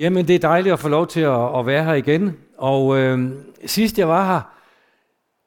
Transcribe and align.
Jamen, 0.00 0.28
det 0.28 0.34
er 0.34 0.38
dejligt 0.38 0.72
at 0.72 0.78
få 0.78 0.88
lov 0.88 1.06
til 1.06 1.20
at, 1.20 1.58
at 1.58 1.66
være 1.66 1.84
her 1.84 1.94
igen. 1.94 2.36
Og 2.56 2.98
øh, 2.98 3.30
sidst 3.66 3.98
jeg 3.98 4.08
var 4.08 4.32
her, 4.32 4.40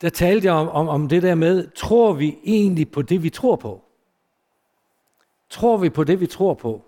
der 0.01 0.09
talte 0.09 0.45
jeg 0.45 0.53
om, 0.53 0.69
om, 0.69 0.87
om 0.87 1.08
det 1.08 1.24
der 1.24 1.35
med, 1.35 1.67
tror 1.75 2.14
vi 2.14 2.37
egentlig 2.45 2.92
på 2.92 3.01
det, 3.01 3.24
vi 3.24 3.29
tror 3.29 3.55
på? 3.55 3.83
Tror 5.50 5.77
vi 5.77 5.89
på 5.89 6.03
det, 6.03 6.19
vi 6.19 6.27
tror 6.27 6.53
på? 6.53 6.81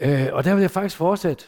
Øh, 0.00 0.26
og 0.32 0.44
der 0.44 0.54
vil 0.54 0.60
jeg 0.60 0.70
faktisk 0.70 0.96
fortsætte. 0.96 1.44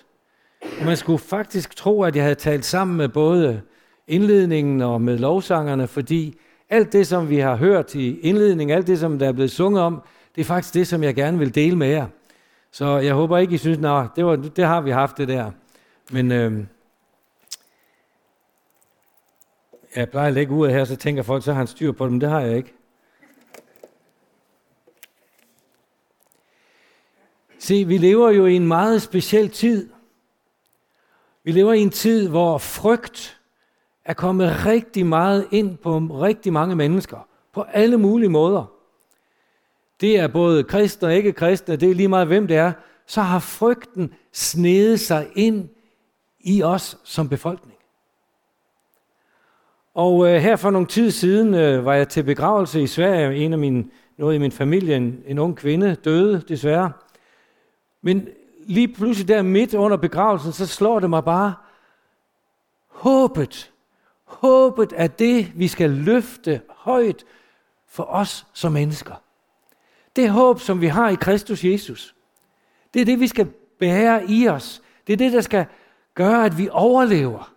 Og 0.81 0.87
man 0.87 0.97
skulle 0.97 1.19
faktisk 1.19 1.77
tro, 1.77 2.03
at 2.03 2.17
jeg 2.17 2.25
havde 2.25 2.35
talt 2.35 2.65
sammen 2.65 2.97
med 2.97 3.09
både 3.09 3.63
indledningen 4.07 4.83
og 4.83 5.01
med 5.01 5.19
lovsangerne, 5.19 5.89
fordi 5.89 6.39
alt 6.71 6.93
det, 6.93 7.07
som 7.07 7.29
vi 7.29 7.39
har 7.39 7.57
hørt 7.57 7.95
i 7.95 8.21
indledningen, 8.21 8.77
alt 8.77 8.87
det, 8.87 8.99
som 8.99 9.19
der 9.19 9.29
er 9.29 9.33
blevet 9.33 9.51
sunget 9.51 9.83
om, 9.83 10.03
det 10.35 10.41
er 10.41 10.45
faktisk 10.45 10.75
det, 10.75 10.87
som 10.87 11.03
jeg 11.03 11.15
gerne 11.15 11.39
vil 11.39 11.55
dele 11.55 11.77
med 11.77 11.89
jer. 11.89 12.07
Så 12.75 12.99
jeg 12.99 13.15
håber 13.15 13.39
ikke, 13.39 13.55
I 13.55 13.59
synes, 13.59 13.79
nej, 13.79 14.07
det, 14.17 14.25
var, 14.25 14.37
det 14.37 14.65
har 14.65 14.81
vi 14.81 14.91
haft 14.91 15.19
det 15.19 15.29
der. 15.29 15.51
Men 16.11 16.33
øh, 16.33 16.65
jeg 19.97 20.11
plejer 20.11 20.29
at 20.29 20.35
lægge 20.35 20.53
ud 20.53 20.69
her, 20.69 20.85
så 20.85 20.97
tænker 20.97 21.23
folk, 21.23 21.45
så 21.45 21.53
har 21.53 21.59
han 21.59 21.67
styr 21.67 21.93
på 21.93 22.07
dem. 22.07 22.21
Det 22.21 22.29
har 22.29 22.41
jeg 22.41 22.57
ikke. 22.57 22.75
Se, 27.59 27.85
vi 27.85 27.99
lever 27.99 28.31
jo 28.31 28.47
i 28.47 28.57
en 28.57 28.67
meget 28.67 29.03
speciel 29.03 29.51
tid. 29.51 29.91
Vi 31.45 31.53
lever 31.53 31.73
i 31.73 31.81
en 31.81 31.91
tid, 31.91 32.29
hvor 32.29 32.59
frygt 32.59 33.41
er 34.05 34.15
kommet 34.15 34.67
rigtig 34.67 35.07
meget 35.07 35.49
ind 35.51 35.77
på 35.77 35.99
rigtig 35.99 36.53
mange 36.53 36.77
mennesker. 36.77 37.29
På 37.53 37.63
alle 37.63 37.97
mulige 37.97 38.31
måder. 38.31 38.74
Det 40.01 40.19
er 40.19 40.29
både 40.29 40.65
kristne 40.65 41.09
og 41.09 41.15
ikke 41.15 41.33
kristne, 41.33 41.77
det 41.77 41.91
er 41.91 41.95
lige 41.95 42.09
meget 42.09 42.27
hvem 42.27 42.47
det 42.47 42.57
er. 42.57 42.73
Så 43.07 43.21
har 43.21 43.39
frygten 43.39 44.15
snedet 44.33 45.01
sig 45.01 45.29
ind 45.35 45.69
i 46.41 46.63
os 46.63 46.99
som 47.05 47.29
befolkning. 47.29 47.79
Og 49.95 50.29
øh, 50.29 50.35
her 50.35 50.57
for 50.57 50.71
nogle 50.71 50.87
tid 50.87 51.11
siden 51.11 51.55
øh, 51.55 51.85
var 51.85 51.95
jeg 51.95 52.09
til 52.09 52.23
begravelse 52.23 52.83
i 52.83 52.87
Sverige. 52.87 53.37
En 53.37 53.53
af 53.53 53.59
mine, 53.59 53.85
noget 54.19 54.35
i 54.35 54.39
min 54.39 54.53
familie, 54.53 54.97
en, 54.97 55.23
en 55.27 55.39
ung 55.39 55.57
kvinde, 55.57 55.95
døde 55.95 56.43
desværre. 56.49 56.93
Men 58.03 58.29
lige 58.67 58.89
pludselig 58.89 59.29
der 59.29 59.43
midt 59.43 59.75
under 59.75 59.97
begravelsen, 59.97 60.53
så 60.53 60.67
slår 60.67 61.01
det 61.01 61.11
mig 61.11 61.25
bare, 61.25 61.55
håbet, 62.89 63.73
håbet 64.25 64.93
er 64.97 65.07
det, 65.07 65.53
vi 65.55 65.69
skal 65.69 65.91
løfte 65.91 66.61
højt 66.69 67.25
for 67.89 68.05
os 68.05 68.47
som 68.53 68.73
mennesker. 68.73 69.15
Det 70.17 70.31
håb, 70.31 70.61
som 70.61 70.81
vi 70.81 70.87
har 70.87 71.09
i 71.09 71.15
Kristus 71.15 71.65
Jesus, 71.65 72.15
det 72.95 73.01
er 73.01 73.05
det, 73.05 73.21
vi 73.21 73.27
skal 73.27 73.47
bære 73.79 74.31
i 74.31 74.49
os. 74.49 74.83
Det 75.07 75.13
er 75.13 75.17
det, 75.17 75.33
der 75.33 75.41
skal 75.41 75.67
gøre, 76.15 76.45
at 76.45 76.59
vi 76.59 76.69
overlever. 76.73 77.55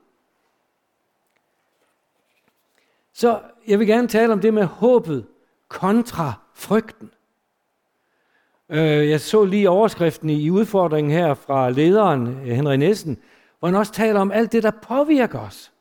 Så 3.13 3.39
jeg 3.67 3.79
vil 3.79 3.87
gerne 3.87 4.07
tale 4.07 4.33
om 4.33 4.41
det 4.41 4.53
med 4.53 4.63
håbet 4.65 5.25
kontra 5.67 6.33
frygten. 6.53 7.11
Øh, 8.69 9.09
jeg 9.09 9.21
så 9.21 9.45
lige 9.45 9.69
overskriften 9.69 10.29
i 10.29 10.49
udfordringen 10.49 11.11
her 11.11 11.33
fra 11.33 11.69
lederen, 11.69 12.27
øh, 12.27 12.45
Henrik 12.45 12.79
Nielsen, 12.79 13.17
hvor 13.59 13.67
han 13.67 13.75
også 13.75 13.91
taler 13.91 14.19
om 14.19 14.31
alt 14.31 14.51
det, 14.51 14.63
der 14.63 14.71
påvirker 14.71 15.39
os. 15.39 15.71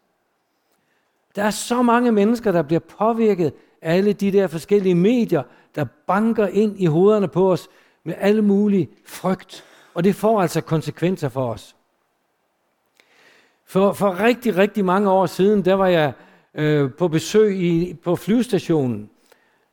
Der 1.36 1.44
er 1.44 1.50
så 1.50 1.82
mange 1.82 2.12
mennesker, 2.12 2.52
der 2.52 2.62
bliver 2.62 2.80
påvirket 2.80 3.52
af 3.82 3.94
alle 3.94 4.12
de 4.12 4.32
der 4.32 4.46
forskellige 4.46 4.94
medier, 4.94 5.42
der 5.76 5.84
banker 6.06 6.46
ind 6.46 6.80
i 6.80 6.86
hovederne 6.86 7.28
på 7.28 7.52
os 7.52 7.68
med 8.04 8.14
alle 8.18 8.42
mulige 8.42 8.88
frygt. 9.06 9.64
Og 9.94 10.04
det 10.04 10.14
får 10.14 10.42
altså 10.42 10.60
konsekvenser 10.60 11.28
for 11.28 11.52
os. 11.52 11.76
For, 13.66 13.92
for 13.92 14.20
rigtig, 14.20 14.56
rigtig 14.56 14.84
mange 14.84 15.10
år 15.10 15.26
siden, 15.26 15.64
der 15.64 15.74
var 15.74 15.86
jeg 15.86 16.12
øh, 16.54 16.90
på 16.92 17.08
besøg 17.08 17.56
i, 17.56 17.94
på 18.04 18.16
flyvestationen, 18.16 19.10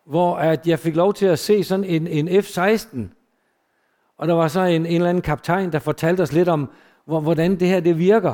hvor 0.05 0.35
at 0.35 0.67
jeg 0.67 0.79
fik 0.79 0.95
lov 0.95 1.13
til 1.13 1.25
at 1.25 1.39
se 1.39 1.63
sådan 1.63 1.85
en, 1.85 2.07
en 2.07 2.43
F-16. 2.43 2.99
Og 4.17 4.27
der 4.27 4.33
var 4.33 4.47
så 4.47 4.61
en, 4.61 4.85
en 4.85 4.95
eller 4.95 5.09
anden 5.09 5.21
kaptajn, 5.21 5.71
der 5.71 5.79
fortalte 5.79 6.21
os 6.21 6.31
lidt 6.31 6.49
om, 6.49 6.69
hvor, 7.05 7.19
hvordan 7.19 7.59
det 7.59 7.67
her 7.67 7.79
det 7.79 7.97
virker. 7.97 8.33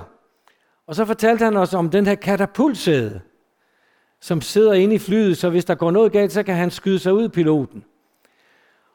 Og 0.88 0.96
så 0.96 1.06
fortalte 1.06 1.44
han 1.44 1.58
os 1.58 1.74
om 1.74 1.90
den 1.90 2.06
her 2.06 2.16
katapultsæde, 2.16 3.22
som 4.22 4.42
sidder 4.42 4.74
inde 4.74 4.96
i 4.96 5.00
flyet, 5.00 5.38
så 5.38 5.50
hvis 5.50 5.66
der 5.66 5.76
går 5.76 5.92
noget 5.92 6.12
galt, 6.12 6.32
så 6.32 6.44
kan 6.44 6.56
han 6.56 6.72
skyde 6.72 7.00
sig 7.00 7.14
ud 7.14 7.30
piloten. 7.30 7.86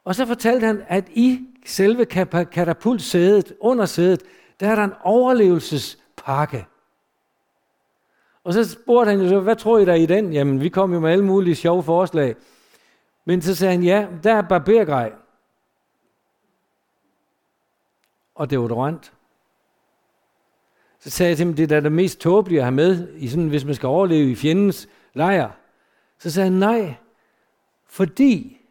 Og 0.03 0.15
så 0.15 0.25
fortalte 0.25 0.67
han, 0.67 0.83
at 0.87 1.09
i 1.09 1.39
selve 1.65 2.05
katapultsædet, 2.51 3.53
under 3.59 3.85
sædet, 3.85 4.23
der 4.59 4.67
er 4.67 4.75
der 4.75 4.83
en 4.83 4.93
overlevelsespakke. 5.03 6.65
Og 8.43 8.53
så 8.53 8.69
spurgte 8.69 9.09
han 9.09 9.21
jo 9.21 9.29
så, 9.29 9.39
hvad 9.39 9.55
tror 9.55 9.77
I 9.77 9.85
der 9.85 9.93
i 9.93 10.05
den? 10.05 10.33
Jamen, 10.33 10.61
vi 10.61 10.69
kom 10.69 10.93
jo 10.93 10.99
med 10.99 11.11
alle 11.11 11.25
mulige 11.25 11.55
sjove 11.55 11.83
forslag. 11.83 12.35
Men 13.25 13.41
så 13.41 13.55
sagde 13.55 13.73
han, 13.73 13.83
ja, 13.83 14.07
der 14.23 14.33
er 14.33 14.41
barbergrej. 14.41 15.13
Og 18.35 18.49
deodorant. 18.49 19.13
Så 20.99 21.09
sagde 21.09 21.29
jeg 21.29 21.37
til 21.37 21.45
ham, 21.45 21.55
det 21.55 21.71
er 21.71 21.79
det 21.79 21.91
mest 21.91 22.19
tåbelige 22.19 22.59
at 22.59 22.65
have 22.65 22.75
med, 22.75 23.07
i 23.15 23.27
sådan, 23.27 23.47
hvis 23.47 23.65
man 23.65 23.75
skal 23.75 23.87
overleve 23.87 24.31
i 24.31 24.35
fjendens 24.35 24.89
lejr. 25.15 25.51
Så 26.19 26.31
sagde 26.31 26.49
han, 26.49 26.59
nej, 26.59 26.95
fordi 27.85 28.61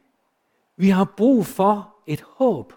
vi 0.77 0.89
har 0.89 1.05
brug 1.17 1.47
for 1.47 1.95
et 2.07 2.21
håb. 2.21 2.73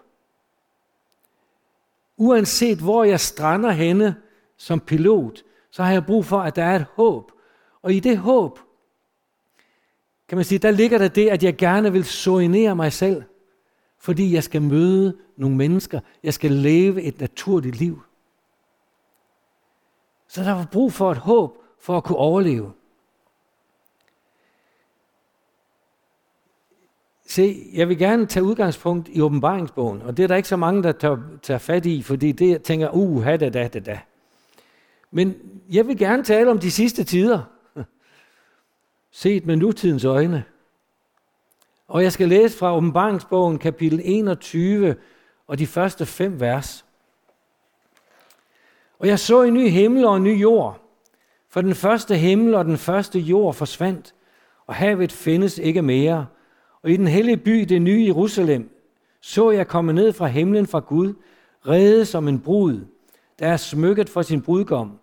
Uanset 2.16 2.78
hvor 2.78 3.04
jeg 3.04 3.20
strander 3.20 3.70
henne 3.70 4.16
som 4.56 4.80
pilot, 4.80 5.42
så 5.70 5.82
har 5.82 5.92
jeg 5.92 6.06
brug 6.06 6.24
for, 6.24 6.40
at 6.40 6.56
der 6.56 6.64
er 6.64 6.76
et 6.76 6.86
håb. 6.94 7.32
Og 7.82 7.92
i 7.92 8.00
det 8.00 8.18
håb, 8.18 8.58
kan 10.28 10.38
man 10.38 10.44
sige, 10.44 10.58
der 10.58 10.70
ligger 10.70 10.98
der 10.98 11.08
det, 11.08 11.28
at 11.28 11.42
jeg 11.42 11.56
gerne 11.56 11.92
vil 11.92 12.04
soinere 12.04 12.76
mig 12.76 12.92
selv, 12.92 13.22
fordi 13.98 14.34
jeg 14.34 14.44
skal 14.44 14.62
møde 14.62 15.18
nogle 15.36 15.56
mennesker, 15.56 16.00
jeg 16.22 16.34
skal 16.34 16.50
leve 16.50 17.02
et 17.02 17.20
naturligt 17.20 17.76
liv. 17.76 18.02
Så 20.28 20.44
der 20.44 20.52
var 20.52 20.68
brug 20.72 20.92
for 20.92 21.10
et 21.10 21.18
håb 21.18 21.58
for 21.80 21.96
at 21.96 22.04
kunne 22.04 22.18
overleve. 22.18 22.72
Se, 27.28 27.70
jeg 27.74 27.88
vil 27.88 27.98
gerne 27.98 28.26
tage 28.26 28.44
udgangspunkt 28.44 29.08
i 29.12 29.20
åbenbaringsbogen, 29.20 30.02
og 30.02 30.16
det 30.16 30.22
er 30.22 30.26
der 30.26 30.36
ikke 30.36 30.48
så 30.48 30.56
mange, 30.56 30.82
der 30.82 30.92
tager, 30.92 31.16
tager 31.42 31.58
fat 31.58 31.86
i, 31.86 32.02
fordi 32.02 32.32
det 32.32 32.50
jeg 32.50 32.62
tænker, 32.62 32.90
uh, 32.90 33.26
da, 33.26 33.36
da, 33.36 33.68
da, 33.68 33.80
da. 33.80 34.00
Men 35.10 35.34
jeg 35.70 35.86
vil 35.86 35.98
gerne 35.98 36.24
tale 36.24 36.50
om 36.50 36.58
de 36.58 36.70
sidste 36.70 37.04
tider, 37.04 37.42
set 39.10 39.46
med 39.46 39.56
nutidens 39.56 40.04
øjne. 40.04 40.44
Og 41.88 42.02
jeg 42.02 42.12
skal 42.12 42.28
læse 42.28 42.58
fra 42.58 42.76
åbenbaringsbogen 42.76 43.58
kapitel 43.58 44.00
21 44.04 44.96
og 45.46 45.58
de 45.58 45.66
første 45.66 46.06
fem 46.06 46.40
vers. 46.40 46.84
Og 48.98 49.06
jeg 49.06 49.18
så 49.18 49.42
en 49.42 49.54
ny 49.54 49.68
himmel 49.68 50.04
og 50.04 50.16
en 50.16 50.22
ny 50.22 50.42
jord, 50.42 50.80
for 51.48 51.60
den 51.60 51.74
første 51.74 52.16
himmel 52.16 52.54
og 52.54 52.64
den 52.64 52.78
første 52.78 53.18
jord 53.18 53.54
forsvandt, 53.54 54.14
og 54.66 54.74
havet 54.74 55.12
findes 55.12 55.58
ikke 55.58 55.82
mere. 55.82 56.26
Og 56.88 56.92
i 56.92 56.96
den 56.96 57.06
hellige 57.06 57.36
by, 57.36 57.60
det 57.60 57.82
nye 57.82 58.04
Jerusalem, 58.06 58.70
så 59.20 59.50
jeg 59.50 59.68
komme 59.68 59.92
ned 59.92 60.12
fra 60.12 60.26
himlen 60.26 60.66
fra 60.66 60.78
Gud, 60.78 61.14
reddet 61.66 62.08
som 62.08 62.28
en 62.28 62.40
brud, 62.40 62.80
der 63.38 63.46
er 63.46 63.56
smykket 63.56 64.08
for 64.08 64.22
sin 64.22 64.42
brudgom. 64.42 64.98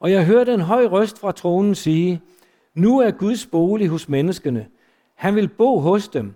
Og 0.00 0.10
jeg 0.10 0.26
hørte 0.26 0.54
en 0.54 0.60
høj 0.60 0.86
røst 0.86 1.18
fra 1.18 1.32
tronen 1.32 1.74
sige, 1.74 2.22
nu 2.74 2.98
er 2.98 3.10
Guds 3.10 3.46
bolig 3.46 3.88
hos 3.88 4.08
menneskene. 4.08 4.66
Han 5.14 5.36
vil 5.36 5.48
bo 5.48 5.78
hos 5.78 6.08
dem, 6.08 6.34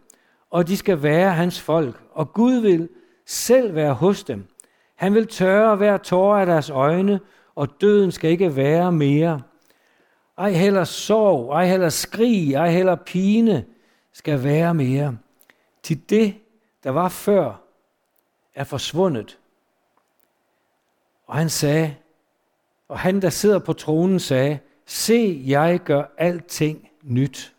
og 0.51 0.69
de 0.69 0.77
skal 0.77 1.03
være 1.03 1.31
hans 1.31 1.61
folk, 1.61 2.03
og 2.13 2.33
Gud 2.33 2.61
vil 2.61 2.89
selv 3.25 3.75
være 3.75 3.95
hos 3.95 4.25
dem. 4.25 4.45
Han 4.95 5.15
vil 5.15 5.27
tørre 5.27 5.77
hver 5.77 5.97
tårer 5.97 6.41
af 6.41 6.47
deres 6.47 6.71
øjne, 6.71 7.21
og 7.55 7.81
døden 7.81 8.13
skal 8.13 8.31
ikke 8.31 8.57
være 8.57 8.93
mere. 8.93 9.41
Ej 10.39 10.51
heller 10.51 10.85
sorg, 10.85 11.51
ej 11.53 11.67
heller 11.67 11.89
skrig, 11.89 12.55
ej 12.55 12.71
heller 12.71 12.95
pine 12.95 13.65
skal 14.17 14.45
være 14.45 14.75
mere. 14.75 15.19
Til 15.83 16.11
det, 16.11 16.35
der 16.85 16.91
var 16.91 17.09
før, 17.09 17.63
er 18.55 18.65
forsvundet. 18.65 19.39
Og 21.27 21.37
han 21.37 21.51
sagde, 21.51 21.97
og 22.89 22.99
han, 22.99 23.23
der 23.23 23.31
sidder 23.31 23.59
på 23.59 23.73
tronen, 23.73 24.21
sagde, 24.21 24.59
se, 24.87 25.43
jeg 25.47 25.81
gør 25.85 26.05
alting 26.19 26.89
nyt. 27.03 27.55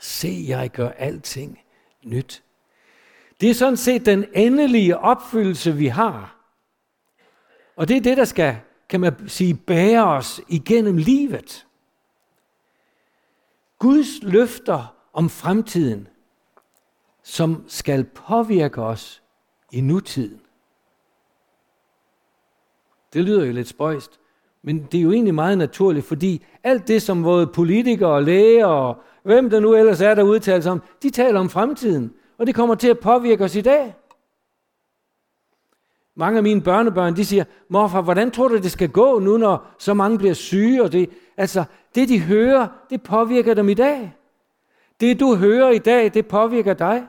Se, 0.00 0.44
jeg 0.48 0.70
gør 0.70 0.88
alting 0.88 1.60
nyt. 2.02 2.42
Det 3.40 3.50
er 3.50 3.54
sådan 3.54 3.76
set 3.76 4.06
den 4.06 4.24
endelige 4.34 4.98
opfyldelse, 4.98 5.74
vi 5.74 5.86
har. 5.86 6.36
Og 7.76 7.88
det 7.88 7.96
er 7.96 8.00
det, 8.00 8.16
der 8.16 8.24
skal, 8.24 8.58
kan 8.88 9.00
man 9.00 9.28
sige, 9.28 9.54
bære 9.54 10.06
os 10.06 10.40
igennem 10.48 10.96
livet. 10.96 11.66
Guds 13.78 14.22
løfter 14.22 14.97
om 15.18 15.28
fremtiden, 15.28 16.08
som 17.22 17.64
skal 17.66 18.04
påvirke 18.04 18.82
os 18.82 19.22
i 19.72 19.80
nutiden. 19.80 20.40
Det 23.12 23.24
lyder 23.24 23.44
jo 23.44 23.52
lidt 23.52 23.68
spøjst, 23.68 24.20
men 24.62 24.88
det 24.92 24.98
er 24.98 25.02
jo 25.02 25.12
egentlig 25.12 25.34
meget 25.34 25.58
naturligt, 25.58 26.06
fordi 26.06 26.44
alt 26.64 26.88
det, 26.88 27.02
som 27.02 27.22
både 27.22 27.46
politikere 27.46 28.10
og 28.10 28.22
læger 28.22 28.66
og 28.66 28.96
hvem 29.22 29.50
der 29.50 29.60
nu 29.60 29.74
ellers 29.74 30.00
er, 30.00 30.14
der 30.14 30.22
udtaler 30.22 30.60
sig 30.60 30.72
om, 30.72 30.82
de 31.02 31.10
taler 31.10 31.40
om 31.40 31.50
fremtiden, 31.50 32.14
og 32.38 32.46
det 32.46 32.54
kommer 32.54 32.74
til 32.74 32.88
at 32.88 32.98
påvirke 32.98 33.44
os 33.44 33.56
i 33.56 33.60
dag. 33.60 33.94
Mange 36.16 36.36
af 36.36 36.42
mine 36.42 36.62
børnebørn, 36.62 37.16
de 37.16 37.24
siger, 37.24 37.44
morfar, 37.68 38.02
hvordan 38.02 38.30
tror 38.30 38.48
du, 38.48 38.56
det 38.56 38.70
skal 38.70 38.88
gå 38.88 39.18
nu, 39.18 39.36
når 39.36 39.74
så 39.78 39.94
mange 39.94 40.18
bliver 40.18 40.34
syge? 40.34 40.82
Og 40.82 40.92
det, 40.92 41.10
altså, 41.36 41.64
det 41.94 42.08
de 42.08 42.20
hører, 42.20 42.68
det 42.90 43.02
påvirker 43.02 43.54
dem 43.54 43.68
i 43.68 43.74
dag. 43.74 44.17
Det 45.00 45.20
du 45.20 45.36
hører 45.36 45.70
i 45.70 45.78
dag, 45.78 46.14
det 46.14 46.26
påvirker 46.26 46.74
dig. 46.74 47.06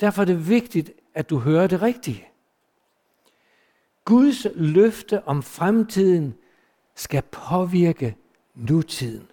Derfor 0.00 0.22
er 0.22 0.26
det 0.26 0.48
vigtigt, 0.48 0.92
at 1.14 1.30
du 1.30 1.38
hører 1.38 1.66
det 1.66 1.82
rigtige. 1.82 2.26
Guds 4.04 4.46
løfte 4.54 5.28
om 5.28 5.42
fremtiden 5.42 6.34
skal 6.94 7.22
påvirke 7.22 8.16
nutiden. 8.54 9.26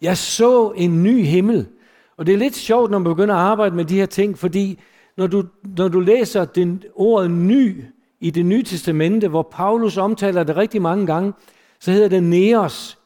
Jeg 0.00 0.16
så 0.16 0.70
en 0.70 1.02
ny 1.02 1.24
himmel. 1.24 1.68
Og 2.16 2.26
det 2.26 2.32
er 2.32 2.38
lidt 2.38 2.56
sjovt, 2.56 2.90
når 2.90 2.98
man 2.98 3.14
begynder 3.14 3.34
at 3.34 3.40
arbejde 3.40 3.76
med 3.76 3.84
de 3.84 3.94
her 3.94 4.06
ting, 4.06 4.38
fordi 4.38 4.80
når 5.16 5.26
du, 5.26 5.44
når 5.76 5.88
du 5.88 6.00
læser 6.00 6.44
den 6.44 6.84
ordet 6.94 7.30
ny 7.30 7.84
i 8.20 8.30
det 8.30 8.46
nye 8.46 8.62
testamente, 8.62 9.28
hvor 9.28 9.42
Paulus 9.42 9.96
omtaler 9.96 10.44
det 10.44 10.56
rigtig 10.56 10.82
mange 10.82 11.06
gange, 11.06 11.32
så 11.80 11.90
hedder 11.90 12.08
det 12.08 12.22
neos. 12.22 12.98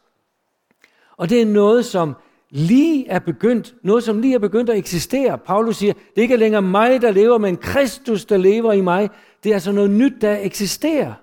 Og 1.21 1.31
det 1.31 1.43
er 1.43 1.47
noget, 1.47 1.85
som 1.85 2.17
lige 2.51 3.09
er 3.09 3.19
begyndt, 3.19 3.75
noget 3.83 4.05
som 4.05 4.21
lige 4.21 4.35
er 4.35 4.39
begyndt 4.39 4.71
at 4.71 4.77
eksistere. 4.77 5.39
Paulus 5.39 5.77
siger, 5.77 5.93
det 5.93 6.17
er 6.17 6.23
ikke 6.23 6.37
længere 6.37 6.63
mig, 6.63 7.03
der 7.03 7.11
lever, 7.11 7.39
men 7.39 7.57
Kristus, 7.57 8.25
der 8.25 8.37
lever 8.37 8.73
i 8.73 8.81
mig. 8.81 9.11
Det 9.45 9.51
er 9.51 9.55
altså 9.55 9.73
noget 9.73 9.91
nyt, 9.91 10.13
der 10.21 10.39
eksisterer. 10.41 11.15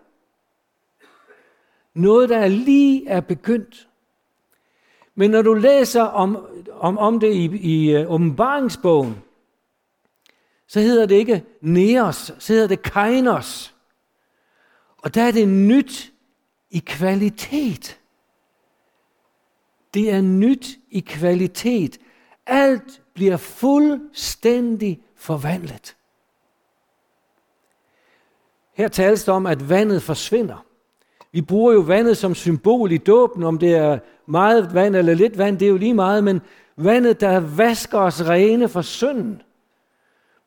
Noget, 1.93 2.29
der 2.29 2.47
lige 2.47 3.07
er 3.07 3.21
begyndt. 3.21 3.87
Men 5.15 5.31
når 5.31 5.41
du 5.41 5.53
læser 5.53 6.03
om, 6.03 6.47
om, 6.71 6.97
om 6.97 7.19
det 7.19 7.33
i, 7.33 7.57
i 7.57 7.95
øh, 7.95 8.11
åbenbaringsbogen, 8.11 9.17
så 10.67 10.79
hedder 10.79 11.05
det 11.05 11.15
ikke 11.15 11.43
neos, 11.61 12.33
så 12.39 12.53
hedder 12.53 12.67
det 12.67 12.81
kainos. 12.81 13.75
Og 14.97 15.15
der 15.15 15.23
er 15.23 15.31
det 15.31 15.47
nyt 15.47 16.13
i 16.71 16.79
kvalitet. 16.79 17.99
Det 19.97 20.11
er 20.11 20.21
nyt 20.21 20.67
i 20.89 20.99
kvalitet. 20.99 21.97
Alt 22.45 23.01
bliver 23.13 23.37
fuldstændig 23.37 25.01
forvandlet. 25.15 25.95
Her 28.73 28.87
tales 28.87 29.23
der 29.23 29.31
om, 29.31 29.45
at 29.45 29.69
vandet 29.69 30.03
forsvinder. 30.03 30.65
Vi 31.31 31.41
bruger 31.41 31.73
jo 31.73 31.79
vandet 31.79 32.17
som 32.17 32.35
symbol 32.35 32.91
i 32.91 32.97
dåben, 32.97 33.43
om 33.43 33.57
det 33.57 33.75
er 33.75 33.99
meget 34.25 34.73
vand 34.73 34.95
eller 34.95 35.13
lidt 35.13 35.37
vand, 35.37 35.59
det 35.59 35.65
er 35.65 35.69
jo 35.69 35.77
lige 35.77 35.93
meget, 35.93 36.23
men 36.23 36.41
vandet, 36.75 37.21
der 37.21 37.39
vasker 37.39 37.99
os 37.99 38.21
rene 38.21 38.69
for 38.69 38.81
synden. 38.81 39.41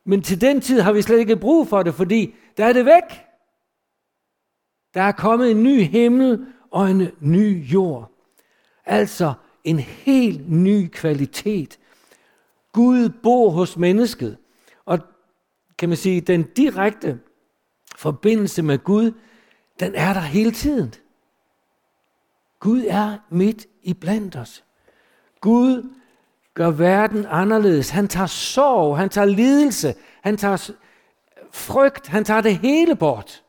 Men 0.05 0.21
til 0.21 0.41
den 0.41 0.61
tid 0.61 0.81
har 0.81 0.91
vi 0.91 1.01
slet 1.01 1.19
ikke 1.19 1.35
brug 1.35 1.67
for 1.67 1.83
det, 1.83 1.93
fordi 1.93 2.35
der 2.57 2.65
er 2.65 2.73
det 2.73 2.85
væk. 2.85 3.25
Der 4.93 5.01
er 5.01 5.11
kommet 5.11 5.51
en 5.51 5.63
ny 5.63 5.81
himmel 5.83 6.45
og 6.71 6.91
en 6.91 7.07
ny 7.19 7.63
jord. 7.63 8.11
Altså 8.85 9.33
en 9.63 9.79
helt 9.79 10.51
ny 10.51 10.89
kvalitet. 10.91 11.79
Gud 12.71 13.09
bor 13.23 13.49
hos 13.49 13.77
mennesket. 13.77 14.37
Og 14.85 14.99
kan 15.77 15.89
man 15.89 15.97
sige, 15.97 16.21
den 16.21 16.43
direkte 16.43 17.19
forbindelse 17.95 18.61
med 18.61 18.77
Gud, 18.77 19.11
den 19.79 19.95
er 19.95 20.13
der 20.13 20.21
hele 20.21 20.51
tiden. 20.51 20.93
Gud 22.59 22.85
er 22.87 23.17
midt 23.29 23.67
i 23.83 23.93
blandt 23.93 24.35
os. 24.35 24.63
Gud 25.41 25.89
gør 26.53 26.71
verden 26.71 27.25
anderledes. 27.29 27.89
Han 27.89 28.07
tager 28.07 28.27
sorg, 28.27 28.97
han 28.97 29.09
tager 29.09 29.25
lidelse, 29.25 29.95
han 30.21 30.37
tager 30.37 30.71
frygt, 31.51 32.07
han 32.07 32.23
tager 32.23 32.41
det 32.41 32.57
hele 32.57 32.95
bort. 32.95 33.43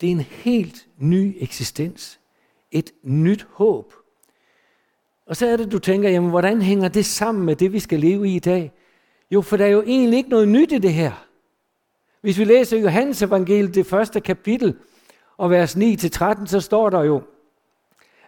Det 0.00 0.06
er 0.06 0.10
en 0.10 0.20
helt 0.20 0.86
ny 0.98 1.36
eksistens. 1.40 2.20
Et 2.70 2.92
nyt 3.02 3.46
håb. 3.50 3.92
Og 5.26 5.36
så 5.36 5.46
er 5.46 5.56
det, 5.56 5.72
du 5.72 5.78
tænker, 5.78 6.10
jamen 6.10 6.30
hvordan 6.30 6.62
hænger 6.62 6.88
det 6.88 7.06
sammen 7.06 7.44
med 7.44 7.56
det, 7.56 7.72
vi 7.72 7.78
skal 7.78 8.00
leve 8.00 8.28
i 8.28 8.36
i 8.36 8.38
dag? 8.38 8.72
Jo, 9.30 9.40
for 9.40 9.56
der 9.56 9.64
er 9.64 9.70
jo 9.70 9.82
egentlig 9.82 10.16
ikke 10.16 10.30
noget 10.30 10.48
nyt 10.48 10.72
i 10.72 10.78
det 10.78 10.92
her. 10.92 11.26
Hvis 12.20 12.38
vi 12.38 12.44
læser 12.44 12.78
Johannes 12.78 13.22
evangeliet, 13.22 13.74
det 13.74 13.86
første 13.86 14.20
kapitel, 14.20 14.76
og 15.36 15.50
vers 15.50 15.76
9-13, 15.76 16.46
så 16.46 16.60
står 16.60 16.90
der 16.90 17.02
jo, 17.02 17.22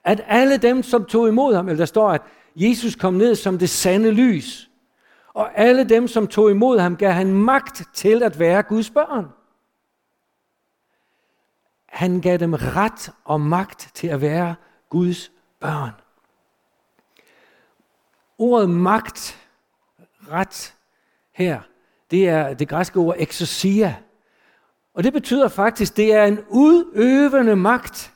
at 0.05 0.25
alle 0.27 0.57
dem, 0.57 0.83
som 0.83 1.05
tog 1.05 1.29
imod 1.29 1.55
ham, 1.55 1.69
eller 1.69 1.79
der 1.79 1.85
står, 1.85 2.09
at 2.09 2.23
Jesus 2.57 2.95
kom 2.95 3.15
ned 3.15 3.35
som 3.35 3.59
det 3.59 3.71
sande 3.71 4.11
lys, 4.11 4.71
og 5.35 5.59
alle 5.59 5.85
dem, 5.85 6.09
som 6.09 6.27
tog 6.27 6.51
imod 6.51 6.79
ham, 6.79 6.97
gav 6.97 7.11
han 7.11 7.33
magt 7.33 7.83
til 7.95 8.23
at 8.23 8.39
være 8.39 8.63
Guds 8.63 8.91
børn. 8.91 9.27
Han 12.00 12.20
gav 12.20 12.37
dem 12.37 12.52
ret 12.55 13.11
og 13.25 13.41
magt 13.41 13.91
til 13.94 14.06
at 14.06 14.20
være 14.20 14.55
Guds 14.88 15.32
børn. 15.61 15.91
Ordet 18.38 18.70
magt, 18.70 19.38
ret 20.32 20.75
her, 21.35 21.61
det 22.11 22.29
er 22.29 22.55
det 22.55 22.69
græske 22.69 22.99
ord 22.99 23.14
exousia. 23.19 23.94
Og 24.94 25.05
det 25.05 25.12
betyder 25.12 25.49
faktisk, 25.49 25.97
det 25.97 26.14
er 26.14 26.25
en 26.25 26.38
udøvende 26.49 27.56
magt. 27.56 28.12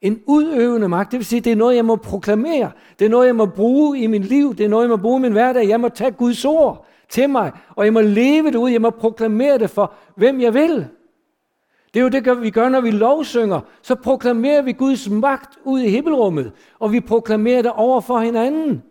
En 0.00 0.22
udøvende 0.26 0.88
magt, 0.88 1.10
det 1.10 1.18
vil 1.18 1.26
sige, 1.26 1.40
det 1.40 1.52
er 1.52 1.56
noget, 1.56 1.76
jeg 1.76 1.84
må 1.84 1.96
proklamere. 1.96 2.70
Det 2.98 3.04
er 3.04 3.10
noget, 3.10 3.26
jeg 3.26 3.36
må 3.36 3.46
bruge 3.46 3.98
i 3.98 4.06
mit 4.06 4.24
liv. 4.24 4.54
Det 4.56 4.64
er 4.64 4.68
noget, 4.68 4.84
jeg 4.84 4.90
må 4.90 4.96
bruge 4.96 5.18
i 5.18 5.22
min 5.22 5.32
hverdag. 5.32 5.68
Jeg 5.68 5.80
må 5.80 5.88
tage 5.88 6.10
Guds 6.10 6.44
ord 6.44 6.86
til 7.08 7.30
mig, 7.30 7.52
og 7.76 7.84
jeg 7.84 7.92
må 7.92 8.00
leve 8.00 8.46
det 8.46 8.56
ud. 8.56 8.70
Jeg 8.70 8.80
må 8.80 8.90
proklamere 8.90 9.58
det 9.58 9.70
for, 9.70 9.92
hvem 10.16 10.40
jeg 10.40 10.54
vil. 10.54 10.88
Det 11.94 12.00
er 12.00 12.02
jo 12.02 12.08
det, 12.08 12.42
vi 12.42 12.50
gør, 12.50 12.68
når 12.68 12.80
vi 12.80 12.90
lovsynger. 12.90 13.60
Så 13.82 13.94
proklamerer 13.94 14.62
vi 14.62 14.72
Guds 14.72 15.08
magt 15.08 15.58
ud 15.64 15.80
i 15.80 15.90
himmelrummet, 15.90 16.52
og 16.78 16.92
vi 16.92 17.00
proklamerer 17.00 17.62
det 17.62 17.72
over 17.72 18.00
for 18.00 18.18
hinanden. 18.18 18.82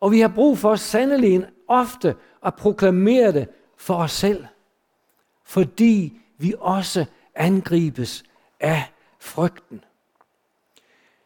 Og 0.00 0.12
vi 0.12 0.20
har 0.20 0.28
brug 0.28 0.58
for 0.58 0.76
sandelig 0.76 1.46
ofte 1.68 2.14
at 2.46 2.54
proklamere 2.54 3.32
det 3.32 3.48
for 3.76 3.94
os 3.94 4.12
selv, 4.12 4.44
fordi 5.44 6.20
vi 6.38 6.54
også 6.58 7.04
angribes 7.34 8.24
af 8.60 8.92
frygten. 9.18 9.84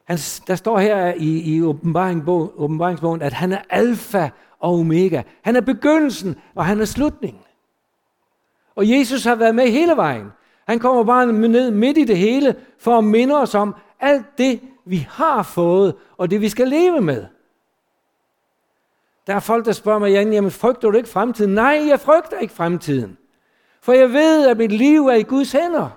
Han, 0.04 0.18
der 0.46 0.54
står 0.54 0.78
her 0.78 1.14
i, 1.16 1.56
i 1.56 1.62
åbenbaringsbogen, 1.62 3.22
at 3.22 3.32
han 3.32 3.52
er 3.52 3.62
alfa 3.70 4.30
og 4.58 4.74
omega. 4.74 5.22
Han 5.42 5.56
er 5.56 5.60
begyndelsen, 5.60 6.36
og 6.54 6.66
han 6.66 6.80
er 6.80 6.84
slutningen. 6.84 7.42
Og 8.76 8.90
Jesus 8.90 9.24
har 9.24 9.34
været 9.34 9.54
med 9.54 9.68
hele 9.68 9.96
vejen. 9.96 10.32
Han 10.66 10.78
kommer 10.78 11.04
bare 11.04 11.32
ned 11.32 11.70
midt 11.70 11.98
i 11.98 12.04
det 12.04 12.18
hele, 12.18 12.56
for 12.78 12.98
at 12.98 13.04
minde 13.04 13.40
os 13.40 13.54
om 13.54 13.74
alt 14.00 14.38
det, 14.38 14.60
vi 14.84 15.06
har 15.10 15.42
fået, 15.42 15.94
og 16.16 16.30
det 16.30 16.40
vi 16.40 16.48
skal 16.48 16.68
leve 16.68 17.00
med. 17.00 17.26
Der 19.26 19.34
er 19.34 19.40
folk, 19.40 19.64
der 19.64 19.72
spørger 19.72 19.98
mig, 19.98 20.10
Jan, 20.10 20.32
jamen 20.32 20.50
frygter 20.50 20.90
du 20.90 20.96
ikke 20.96 21.08
fremtiden? 21.08 21.54
Nej, 21.54 21.84
jeg 21.88 22.00
frygter 22.00 22.38
ikke 22.38 22.54
fremtiden. 22.54 23.18
For 23.80 23.92
jeg 23.92 24.12
ved, 24.12 24.48
at 24.48 24.56
mit 24.56 24.72
liv 24.72 25.06
er 25.06 25.14
i 25.14 25.22
Guds 25.22 25.52
hænder. 25.52 25.88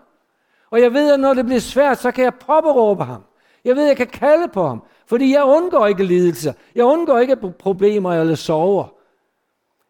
Og 0.70 0.82
jeg 0.82 0.94
ved, 0.94 1.14
at 1.14 1.20
når 1.20 1.34
det 1.34 1.46
bliver 1.46 1.60
svært, 1.60 1.98
så 1.98 2.12
kan 2.12 2.24
jeg 2.24 2.34
påberåbe 2.36 3.04
ham. 3.04 3.24
Jeg 3.66 3.76
ved, 3.76 3.84
at 3.84 3.88
jeg 3.88 3.98
kan 3.98 4.08
kalde 4.08 4.48
på 4.48 4.68
ham. 4.68 4.84
Fordi 5.06 5.34
jeg 5.34 5.44
undgår 5.44 5.88
ikke 5.88 6.04
lidelser. 6.04 6.54
Jeg 6.76 6.86
undgår 6.86 7.20
ikke 7.20 7.36
problemer 7.60 8.14
eller 8.14 8.36
sover. 8.36 8.86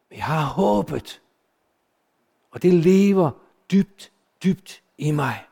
Men 0.10 0.18
jeg 0.18 0.26
har 0.26 0.46
håbet. 0.46 1.22
Og 2.52 2.64
det 2.64 2.74
lever 2.74 3.32
dybt, 3.72 4.12
dybt 4.44 4.82
i 4.98 5.12
mig. 5.12 5.44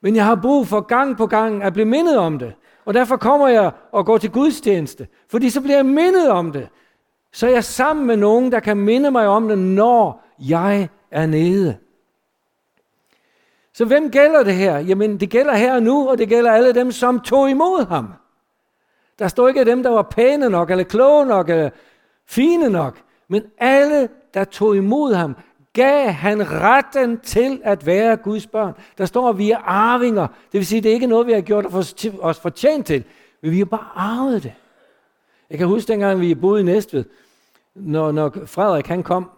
Men 0.00 0.16
jeg 0.16 0.24
har 0.24 0.34
brug 0.34 0.66
for 0.66 0.80
gang 0.80 1.16
på 1.16 1.26
gang 1.26 1.62
at 1.62 1.72
blive 1.72 1.86
mindet 1.86 2.18
om 2.18 2.38
det. 2.38 2.54
Og 2.84 2.94
derfor 2.94 3.16
kommer 3.16 3.48
jeg 3.48 3.72
og 3.92 4.06
går 4.06 4.18
til 4.18 4.30
gudstjeneste. 4.30 5.08
Fordi 5.28 5.50
så 5.50 5.60
bliver 5.60 5.76
jeg 5.76 5.86
mindet 5.86 6.30
om 6.30 6.52
det. 6.52 6.68
Så 7.32 7.46
er 7.46 7.50
jeg 7.50 7.64
sammen 7.64 8.06
med 8.06 8.16
nogen, 8.16 8.52
der 8.52 8.60
kan 8.60 8.76
minde 8.76 9.10
mig 9.10 9.28
om 9.28 9.48
det, 9.48 9.58
når 9.58 10.24
jeg 10.38 10.88
er 11.10 11.26
nede. 11.26 11.76
Så 13.72 13.84
hvem 13.84 14.10
gælder 14.10 14.42
det 14.42 14.54
her? 14.54 14.78
Jamen, 14.78 15.20
det 15.20 15.30
gælder 15.30 15.54
her 15.54 15.74
og 15.74 15.82
nu, 15.82 16.08
og 16.08 16.18
det 16.18 16.28
gælder 16.28 16.52
alle 16.52 16.72
dem, 16.74 16.92
som 16.92 17.20
tog 17.20 17.50
imod 17.50 17.86
ham. 17.86 18.12
Der 19.18 19.28
står 19.28 19.48
ikke 19.48 19.64
dem, 19.64 19.82
der 19.82 19.90
var 19.90 20.02
pæne 20.02 20.48
nok, 20.48 20.70
eller 20.70 20.84
kloge 20.84 21.26
nok, 21.26 21.48
eller 21.48 21.70
fine 22.26 22.70
nok. 22.70 23.02
Men 23.28 23.42
alle, 23.58 24.08
der 24.34 24.44
tog 24.44 24.76
imod 24.76 25.14
ham, 25.14 25.36
gav 25.72 26.10
han 26.10 26.50
retten 26.50 27.20
til 27.20 27.60
at 27.64 27.86
være 27.86 28.16
Guds 28.16 28.46
børn. 28.46 28.72
Der 28.98 29.04
står, 29.04 29.28
at 29.28 29.38
vi 29.38 29.50
er 29.50 29.58
arvinger. 29.58 30.26
Det 30.26 30.58
vil 30.58 30.66
sige, 30.66 30.78
at 30.78 30.84
det 30.84 30.90
er 30.90 30.94
ikke 30.94 31.06
noget, 31.06 31.26
vi 31.26 31.32
har 31.32 31.40
gjort 31.40 31.66
os 32.20 32.40
fortjent 32.40 32.86
til, 32.86 33.04
men 33.42 33.50
vi 33.50 33.58
har 33.58 33.64
bare 33.64 33.88
arvet 33.94 34.42
det. 34.42 34.52
Jeg 35.50 35.58
kan 35.58 35.66
huske 35.66 35.92
dengang, 35.92 36.20
vi 36.20 36.34
boede 36.34 36.60
i 36.60 36.64
Næstved, 36.64 37.04
når, 37.74 38.12
når 38.12 38.32
Frederik 38.46 38.86
han 38.86 39.02
kom, 39.02 39.30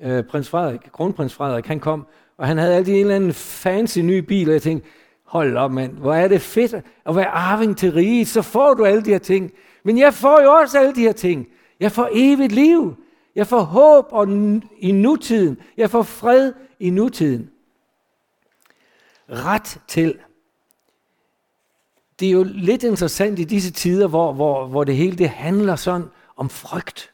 øh, 0.00 0.24
prins 0.24 0.48
Frederik, 0.48 0.80
kronprins 0.92 1.34
Frederik, 1.34 1.66
han 1.66 1.80
kom, 1.80 2.06
og 2.38 2.46
han 2.46 2.58
havde 2.58 2.74
altid 2.74 2.92
en 2.92 3.00
eller 3.00 3.16
anden 3.16 3.32
fancy 3.32 3.98
ny 3.98 4.18
bil, 4.18 4.48
og 4.48 4.52
jeg 4.52 4.62
tænkte, 4.62 4.88
hold 5.24 5.56
op 5.56 5.72
mand, 5.72 5.92
hvor 5.92 6.14
er 6.14 6.28
det 6.28 6.40
fedt 6.40 6.74
at 7.06 7.16
være 7.16 7.28
arving 7.28 7.76
til 7.76 7.92
riget, 7.92 8.28
så 8.28 8.42
får 8.42 8.74
du 8.74 8.84
alle 8.84 9.02
de 9.02 9.10
her 9.10 9.18
ting. 9.18 9.52
Men 9.84 9.98
jeg 9.98 10.14
får 10.14 10.42
jo 10.42 10.52
også 10.52 10.78
alle 10.78 10.94
de 10.94 11.00
her 11.00 11.12
ting. 11.12 11.46
Jeg 11.80 11.92
får 11.92 12.08
evigt 12.12 12.52
liv. 12.52 12.96
Jeg 13.34 13.46
får 13.46 13.60
håb 13.60 14.06
og 14.10 14.28
i 14.78 14.92
nutiden. 14.92 15.58
Jeg 15.76 15.90
får 15.90 16.02
fred 16.02 16.52
i 16.80 16.90
nutiden. 16.90 17.50
Ret 19.28 19.80
til. 19.88 20.18
Det 22.20 22.28
er 22.28 22.32
jo 22.32 22.42
lidt 22.42 22.82
interessant 22.82 23.38
i 23.38 23.44
disse 23.44 23.72
tider, 23.72 24.08
hvor, 24.08 24.32
hvor, 24.32 24.66
hvor 24.66 24.84
det 24.84 24.96
hele 24.96 25.18
det 25.18 25.28
handler 25.28 25.76
sådan 25.76 26.06
om 26.36 26.48
frygt. 26.48 27.10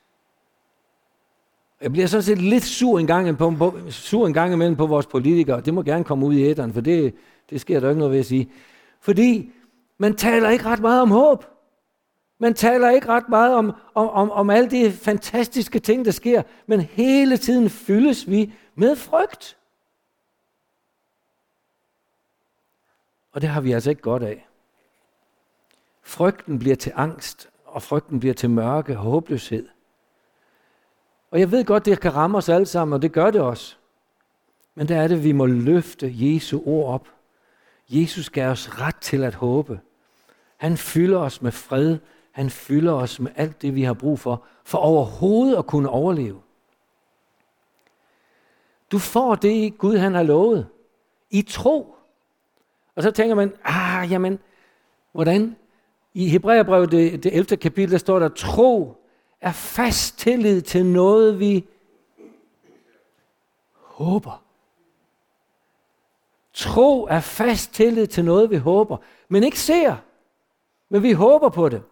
Jeg 1.80 1.92
bliver 1.92 2.06
sådan 2.06 2.22
set 2.22 2.38
lidt 2.38 2.64
sur 2.64 2.98
en 2.98 3.06
gang, 3.06 3.38
på, 3.38 3.50
på, 3.50 3.78
sur 3.90 4.26
en 4.26 4.32
gang 4.32 4.52
imellem 4.52 4.76
på 4.76 4.86
vores 4.86 5.06
politikere. 5.06 5.60
Det 5.60 5.74
må 5.74 5.82
gerne 5.82 6.04
komme 6.04 6.26
ud 6.26 6.34
i 6.34 6.42
æderen, 6.42 6.72
for 6.72 6.80
det, 6.80 7.14
det 7.50 7.60
sker 7.60 7.80
der 7.80 7.88
ikke 7.88 7.98
noget 7.98 8.12
ved 8.12 8.18
at 8.18 8.26
sige. 8.26 8.50
Fordi 9.00 9.52
man 9.98 10.16
taler 10.16 10.50
ikke 10.50 10.64
ret 10.64 10.80
meget 10.80 11.02
om 11.02 11.10
håb. 11.10 11.44
Man 12.42 12.54
taler 12.54 12.90
ikke 12.90 13.08
ret 13.08 13.28
meget 13.28 13.54
om, 13.54 13.72
om, 13.94 14.08
om, 14.08 14.30
om 14.30 14.50
alle 14.50 14.70
de 14.70 14.92
fantastiske 14.92 15.78
ting, 15.78 16.04
der 16.04 16.10
sker, 16.10 16.42
men 16.66 16.80
hele 16.80 17.36
tiden 17.36 17.70
fyldes 17.70 18.30
vi 18.30 18.54
med 18.74 18.96
frygt. 18.96 19.56
Og 23.32 23.40
det 23.40 23.48
har 23.48 23.60
vi 23.60 23.72
altså 23.72 23.90
ikke 23.90 24.02
godt 24.02 24.22
af. 24.22 24.48
Frygten 26.02 26.58
bliver 26.58 26.76
til 26.76 26.92
angst, 26.96 27.50
og 27.64 27.82
frygten 27.82 28.20
bliver 28.20 28.34
til 28.34 28.50
mørke 28.50 28.92
og 28.92 28.98
håbløshed. 28.98 29.68
Og 31.30 31.40
jeg 31.40 31.50
ved 31.50 31.64
godt, 31.64 31.84
det 31.84 32.00
kan 32.00 32.14
ramme 32.14 32.38
os 32.38 32.48
alle 32.48 32.66
sammen, 32.66 32.92
og 32.92 33.02
det 33.02 33.12
gør 33.12 33.30
det 33.30 33.40
også. 33.40 33.76
Men 34.74 34.88
der 34.88 34.96
er 35.00 35.08
det, 35.08 35.24
vi 35.24 35.32
må 35.32 35.46
løfte 35.46 36.12
Jesu 36.14 36.62
ord 36.66 36.94
op. 36.94 37.08
Jesus 37.88 38.30
gav 38.30 38.50
os 38.50 38.80
ret 38.80 38.96
til 38.96 39.24
at 39.24 39.34
håbe. 39.34 39.80
Han 40.56 40.76
fylder 40.76 41.18
os 41.18 41.42
med 41.42 41.52
fred. 41.52 41.98
Han 42.30 42.50
fylder 42.50 42.92
os 42.92 43.20
med 43.20 43.30
alt 43.36 43.62
det, 43.62 43.74
vi 43.74 43.82
har 43.82 43.94
brug 43.94 44.18
for, 44.18 44.44
for 44.64 44.78
overhovedet 44.78 45.56
at 45.56 45.66
kunne 45.66 45.88
overleve. 45.88 46.40
Du 48.92 48.98
får 48.98 49.34
det, 49.34 49.78
Gud 49.78 49.96
han 49.96 50.14
har 50.14 50.22
lovet. 50.22 50.66
I 51.30 51.42
tro. 51.42 51.94
Og 52.94 53.02
så 53.02 53.10
tænker 53.10 53.34
man, 53.34 53.52
ah, 53.64 54.12
jamen, 54.12 54.38
hvordan? 55.12 55.56
I 56.14 56.28
Hebræerbrevet, 56.28 56.90
det, 56.90 57.22
det 57.22 57.34
11. 57.36 57.56
kapitel, 57.56 57.92
der 57.92 57.98
står 57.98 58.18
der, 58.18 58.28
tro 58.28 58.96
er 59.40 59.52
fast 59.52 60.18
tillid 60.18 60.62
til 60.62 60.86
noget, 60.86 61.38
vi 61.38 61.66
håber. 63.74 64.42
Tro 66.52 67.06
er 67.06 67.20
fast 67.20 67.74
tillid 67.74 68.06
til 68.06 68.24
noget, 68.24 68.50
vi 68.50 68.56
håber, 68.56 68.96
men 69.28 69.44
ikke 69.44 69.60
ser. 69.60 69.96
Men 70.88 71.02
vi 71.02 71.12
håber 71.12 71.48
på 71.48 71.68
det. 71.68 71.82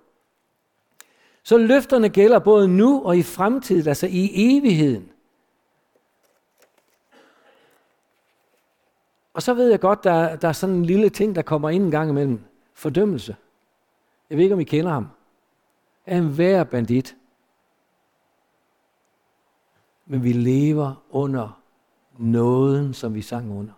Så 1.42 1.58
løfterne 1.58 2.08
gælder 2.08 2.38
både 2.38 2.68
nu 2.68 3.02
og 3.04 3.16
i 3.16 3.22
fremtiden, 3.22 3.88
altså 3.88 4.06
i 4.06 4.30
evigheden. 4.34 5.10
Og 9.34 9.42
så 9.42 9.54
ved 9.54 9.70
jeg 9.70 9.80
godt, 9.80 10.04
der, 10.04 10.36
der 10.36 10.48
er 10.48 10.52
sådan 10.52 10.74
en 10.74 10.84
lille 10.84 11.10
ting, 11.10 11.34
der 11.34 11.42
kommer 11.42 11.70
ind 11.70 11.84
en 11.84 11.90
gang 11.90 12.10
imellem. 12.10 12.40
Fordømmelse. 12.74 13.36
Jeg 14.30 14.36
ved 14.36 14.44
ikke, 14.44 14.54
om 14.54 14.60
I 14.60 14.64
kender 14.64 14.92
ham. 14.92 15.08
Er 16.06 16.18
en 16.18 16.38
værre 16.38 16.66
bandit. 16.66 17.16
Men 20.06 20.24
vi 20.24 20.32
lever 20.32 21.04
under 21.10 21.62
nåden, 22.18 22.94
som 22.94 23.14
vi 23.14 23.22
sang 23.22 23.58
under. 23.58 23.72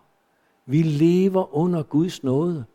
Vi 0.65 0.81
lever 0.81 1.55
under 1.55 1.83
Guds 1.83 2.23
nåde. 2.23 2.65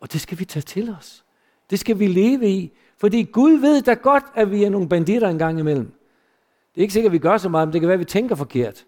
Og 0.00 0.12
det 0.12 0.20
skal 0.20 0.38
vi 0.38 0.44
tage 0.44 0.62
til 0.62 0.90
os. 0.90 1.24
Det 1.70 1.78
skal 1.78 1.98
vi 1.98 2.06
leve 2.06 2.48
i. 2.48 2.72
Fordi 2.98 3.22
Gud 3.22 3.52
ved 3.52 3.82
da 3.82 3.94
godt, 3.94 4.24
at 4.34 4.50
vi 4.50 4.64
er 4.64 4.70
nogle 4.70 4.88
banditter 4.88 5.28
en 5.28 5.38
gang 5.38 5.58
imellem. 5.58 5.92
Det 6.74 6.80
er 6.80 6.82
ikke 6.82 6.94
sikkert, 6.94 7.10
at 7.10 7.12
vi 7.12 7.18
gør 7.18 7.36
så 7.36 7.48
meget, 7.48 7.68
men 7.68 7.72
det 7.72 7.80
kan 7.80 7.88
være, 7.88 7.94
at 7.94 8.00
vi 8.00 8.04
tænker 8.04 8.34
forkert. 8.34 8.86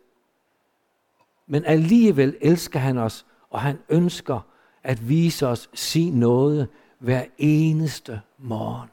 Men 1.46 1.64
alligevel 1.64 2.36
elsker 2.40 2.78
han 2.78 2.98
os, 2.98 3.26
og 3.50 3.60
han 3.60 3.78
ønsker 3.88 4.40
at 4.82 5.08
vise 5.08 5.46
os 5.46 5.70
sin 5.74 6.12
nåde 6.12 6.66
hver 6.98 7.24
eneste 7.38 8.20
morgen. 8.38 8.88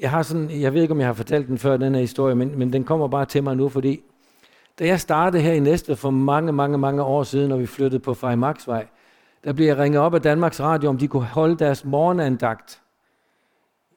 Jeg 0.00 0.10
har 0.10 0.22
sådan, 0.22 0.50
jeg 0.50 0.74
ved 0.74 0.82
ikke, 0.82 0.92
om 0.92 0.98
jeg 0.98 1.08
har 1.08 1.14
fortalt 1.14 1.48
den 1.48 1.58
før, 1.58 1.76
den 1.76 1.94
her 1.94 2.00
historie, 2.00 2.34
men, 2.34 2.58
men 2.58 2.72
den 2.72 2.84
kommer 2.84 3.08
bare 3.08 3.26
til 3.26 3.42
mig 3.42 3.56
nu, 3.56 3.68
fordi 3.68 4.02
da 4.78 4.86
jeg 4.86 5.00
startede 5.00 5.42
her 5.42 5.52
i 5.52 5.60
Næstved 5.60 5.96
for 5.96 6.10
mange, 6.10 6.52
mange, 6.52 6.78
mange 6.78 7.02
år 7.02 7.22
siden, 7.22 7.48
når 7.48 7.56
vi 7.56 7.66
flyttede 7.66 8.00
på 8.00 8.14
Freimarksvej, 8.14 8.86
der 9.44 9.52
blev 9.52 9.66
jeg 9.66 9.78
ringet 9.78 10.00
op 10.00 10.14
af 10.14 10.22
Danmarks 10.22 10.60
Radio, 10.60 10.88
om 10.88 10.98
de 10.98 11.08
kunne 11.08 11.24
holde 11.24 11.56
deres 11.56 11.84
morgenandagt 11.84 12.82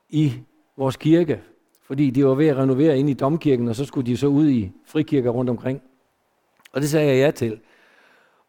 i 0.10 0.34
vores 0.78 0.96
kirke, 0.96 1.42
fordi 1.88 2.10
de 2.10 2.26
var 2.26 2.34
ved 2.34 2.48
at 2.48 2.58
renovere 2.58 3.00
ind 3.00 3.10
i 3.10 3.14
domkirken, 3.14 3.68
og 3.68 3.76
så 3.76 3.86
skulle 3.86 4.12
de 4.12 4.18
så 4.18 4.28
ud 4.28 4.50
i 4.50 4.72
frikirker 4.86 5.30
rundt 5.30 5.50
omkring. 5.50 5.82
Og 6.74 6.82
det 6.82 6.90
sagde 6.90 7.08
jeg 7.08 7.18
ja 7.18 7.32
til. 7.32 7.60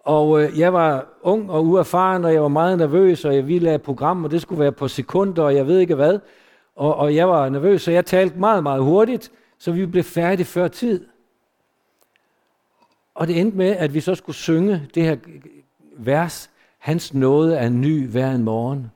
Og 0.01 0.43
øh, 0.43 0.59
jeg 0.59 0.73
var 0.73 1.07
ung 1.23 1.51
og 1.51 1.67
uerfaren, 1.67 2.25
og 2.25 2.33
jeg 2.33 2.43
var 2.43 2.49
meget 2.49 2.79
nervøs, 2.79 3.25
og 3.25 3.35
jeg 3.35 3.47
ville 3.47 3.65
lave 3.65 3.75
et 3.75 3.83
program, 3.83 4.25
og 4.25 4.31
det 4.31 4.43
skulle 4.43 4.61
være 4.61 4.73
på 4.73 4.89
sekunder, 4.89 5.43
og 5.43 5.55
jeg 5.55 5.67
ved 5.67 5.79
ikke 5.79 5.95
hvad. 5.95 6.19
Og, 6.77 6.97
og 6.97 7.15
jeg 7.15 7.29
var 7.29 7.49
nervøs, 7.49 7.83
så 7.83 7.91
jeg 7.91 8.07
talte 8.07 8.39
meget, 8.39 8.63
meget 8.63 8.83
hurtigt, 8.83 9.33
så 9.59 9.73
vi 9.73 9.87
blev 9.87 10.05
færdige 10.05 10.47
før 10.47 10.69
tid. 10.69 11.07
Og 13.15 13.27
det 13.27 13.41
endte 13.41 13.57
med, 13.57 13.71
at 13.71 13.95
vi 13.95 14.01
så 14.01 14.15
skulle 14.15 14.37
synge 14.37 14.89
det 14.95 15.03
her 15.03 15.17
vers, 15.97 16.51
Hans 16.79 17.15
nåde 17.15 17.57
er 17.57 17.69
ny 17.69 18.09
hver 18.09 18.31
en 18.31 18.45
morgen. 18.45 18.91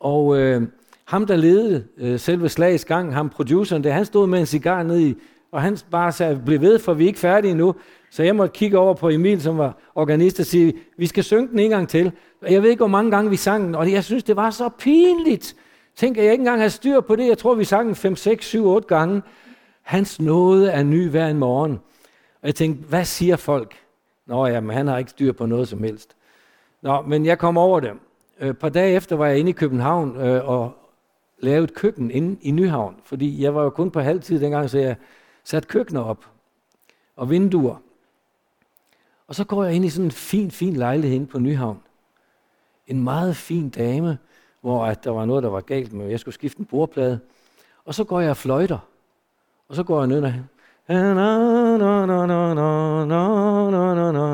Og 0.00 0.38
øh, 0.38 0.62
ham, 1.04 1.26
der 1.26 1.36
ledede 1.36 1.84
øh, 1.98 2.18
selve 2.18 2.48
slagets 2.48 2.84
gang, 2.84 3.14
ham 3.14 3.28
produceren, 3.30 3.84
det, 3.84 3.92
han 3.92 4.04
stod 4.04 4.26
med 4.26 4.40
en 4.40 4.46
cigar 4.46 4.82
nede 4.82 5.08
i, 5.08 5.14
og 5.52 5.62
han 5.62 5.78
bare 5.90 6.12
sagde, 6.12 6.42
bliv 6.44 6.60
ved, 6.60 6.78
for 6.78 6.94
vi 6.94 7.04
er 7.04 7.08
ikke 7.08 7.18
færdige 7.18 7.50
endnu. 7.50 7.74
Så 8.10 8.22
jeg 8.22 8.36
måtte 8.36 8.52
kigge 8.52 8.78
over 8.78 8.94
på 8.94 9.08
Emil, 9.08 9.42
som 9.42 9.58
var 9.58 9.78
organist, 9.94 10.40
og 10.40 10.46
sige, 10.46 10.74
vi 10.96 11.06
skal 11.06 11.24
synge 11.24 11.48
den 11.48 11.58
en 11.58 11.70
gang 11.70 11.88
til. 11.88 12.12
Og 12.42 12.52
jeg 12.52 12.62
ved 12.62 12.70
ikke, 12.70 12.80
hvor 12.80 12.86
mange 12.86 13.10
gange 13.10 13.30
vi 13.30 13.36
sang 13.36 13.64
den, 13.64 13.74
og 13.74 13.92
jeg 13.92 14.04
synes, 14.04 14.24
det 14.24 14.36
var 14.36 14.50
så 14.50 14.68
pinligt. 14.68 15.56
Tænk, 15.96 16.16
at 16.16 16.24
jeg 16.24 16.32
ikke 16.32 16.42
engang 16.42 16.60
har 16.60 16.68
styr 16.68 17.00
på 17.00 17.16
det. 17.16 17.28
Jeg 17.28 17.38
tror, 17.38 17.54
vi 17.54 17.64
sang 17.64 17.86
den 17.86 17.94
5, 17.94 18.16
6, 18.16 18.46
7, 18.46 18.66
8 18.66 18.88
gange. 18.88 19.22
Hans 19.82 20.20
nåde 20.20 20.70
er 20.70 20.82
ny 20.82 21.10
hver 21.10 21.26
en 21.26 21.38
morgen. 21.38 21.72
Og 22.42 22.46
jeg 22.46 22.54
tænkte, 22.54 22.88
hvad 22.88 23.04
siger 23.04 23.36
folk? 23.36 23.74
Nå 24.26 24.46
ja, 24.46 24.60
men 24.60 24.76
han 24.76 24.86
har 24.86 24.98
ikke 24.98 25.10
styr 25.10 25.32
på 25.32 25.46
noget 25.46 25.68
som 25.68 25.82
helst. 25.82 26.16
Nå, 26.84 27.02
men 27.02 27.26
jeg 27.26 27.38
kom 27.38 27.58
over 27.58 27.80
det. 27.80 27.90
Et 27.90 27.98
øh, 28.40 28.54
par 28.54 28.68
dage 28.68 28.94
efter 28.94 29.16
var 29.16 29.26
jeg 29.26 29.38
inde 29.38 29.50
i 29.50 29.52
København 29.52 30.16
øh, 30.16 30.48
og 30.48 30.72
lavede 31.38 31.64
et 31.64 31.74
køkken 31.74 32.10
inde 32.10 32.36
i 32.40 32.50
Nyhavn, 32.50 32.96
fordi 33.04 33.42
jeg 33.42 33.54
var 33.54 33.62
jo 33.62 33.70
kun 33.70 33.90
på 33.90 34.00
halvtid 34.00 34.40
dengang, 34.40 34.70
så 34.70 34.78
jeg 34.78 34.96
satte 35.44 35.68
køkkener 35.68 36.00
op 36.00 36.26
og 37.16 37.30
vinduer. 37.30 37.76
Og 39.28 39.34
så 39.34 39.44
går 39.44 39.64
jeg 39.64 39.74
ind 39.74 39.84
i 39.84 39.90
sådan 39.90 40.04
en 40.04 40.10
fin, 40.10 40.50
fin 40.50 40.76
lejlighed 40.76 41.16
inde 41.16 41.26
på 41.26 41.38
Nyhavn. 41.38 41.80
En 42.86 43.04
meget 43.04 43.36
fin 43.36 43.68
dame, 43.68 44.18
hvor 44.60 44.84
at 44.84 45.04
der 45.04 45.10
var 45.10 45.24
noget, 45.24 45.42
der 45.42 45.50
var 45.50 45.60
galt 45.60 45.92
med, 45.92 46.06
jeg 46.06 46.20
skulle 46.20 46.34
skifte 46.34 46.60
en 46.60 46.66
bordplade. 46.66 47.20
Og 47.84 47.94
så 47.94 48.04
går 48.04 48.20
jeg 48.20 48.30
og 48.30 48.36
fløjter. 48.36 48.78
Og 49.68 49.74
så 49.74 49.82
går 49.82 49.98
jeg 49.98 50.06
ned 50.06 50.22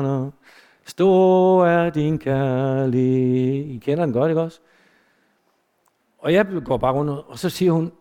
og 0.05 0.31
Stor 0.91 1.65
er 1.65 1.89
din 1.89 2.19
kærlighed. 2.19 3.65
I 3.65 3.77
kender 3.77 4.05
den 4.05 4.13
godt, 4.13 4.29
ikke 4.29 4.41
også? 4.41 4.59
Og 6.17 6.33
jeg 6.33 6.61
går 6.65 6.77
bare 6.77 6.93
rundt, 6.93 7.11
og 7.11 7.39
så 7.39 7.49
siger 7.49 7.71
hun, 7.71 7.91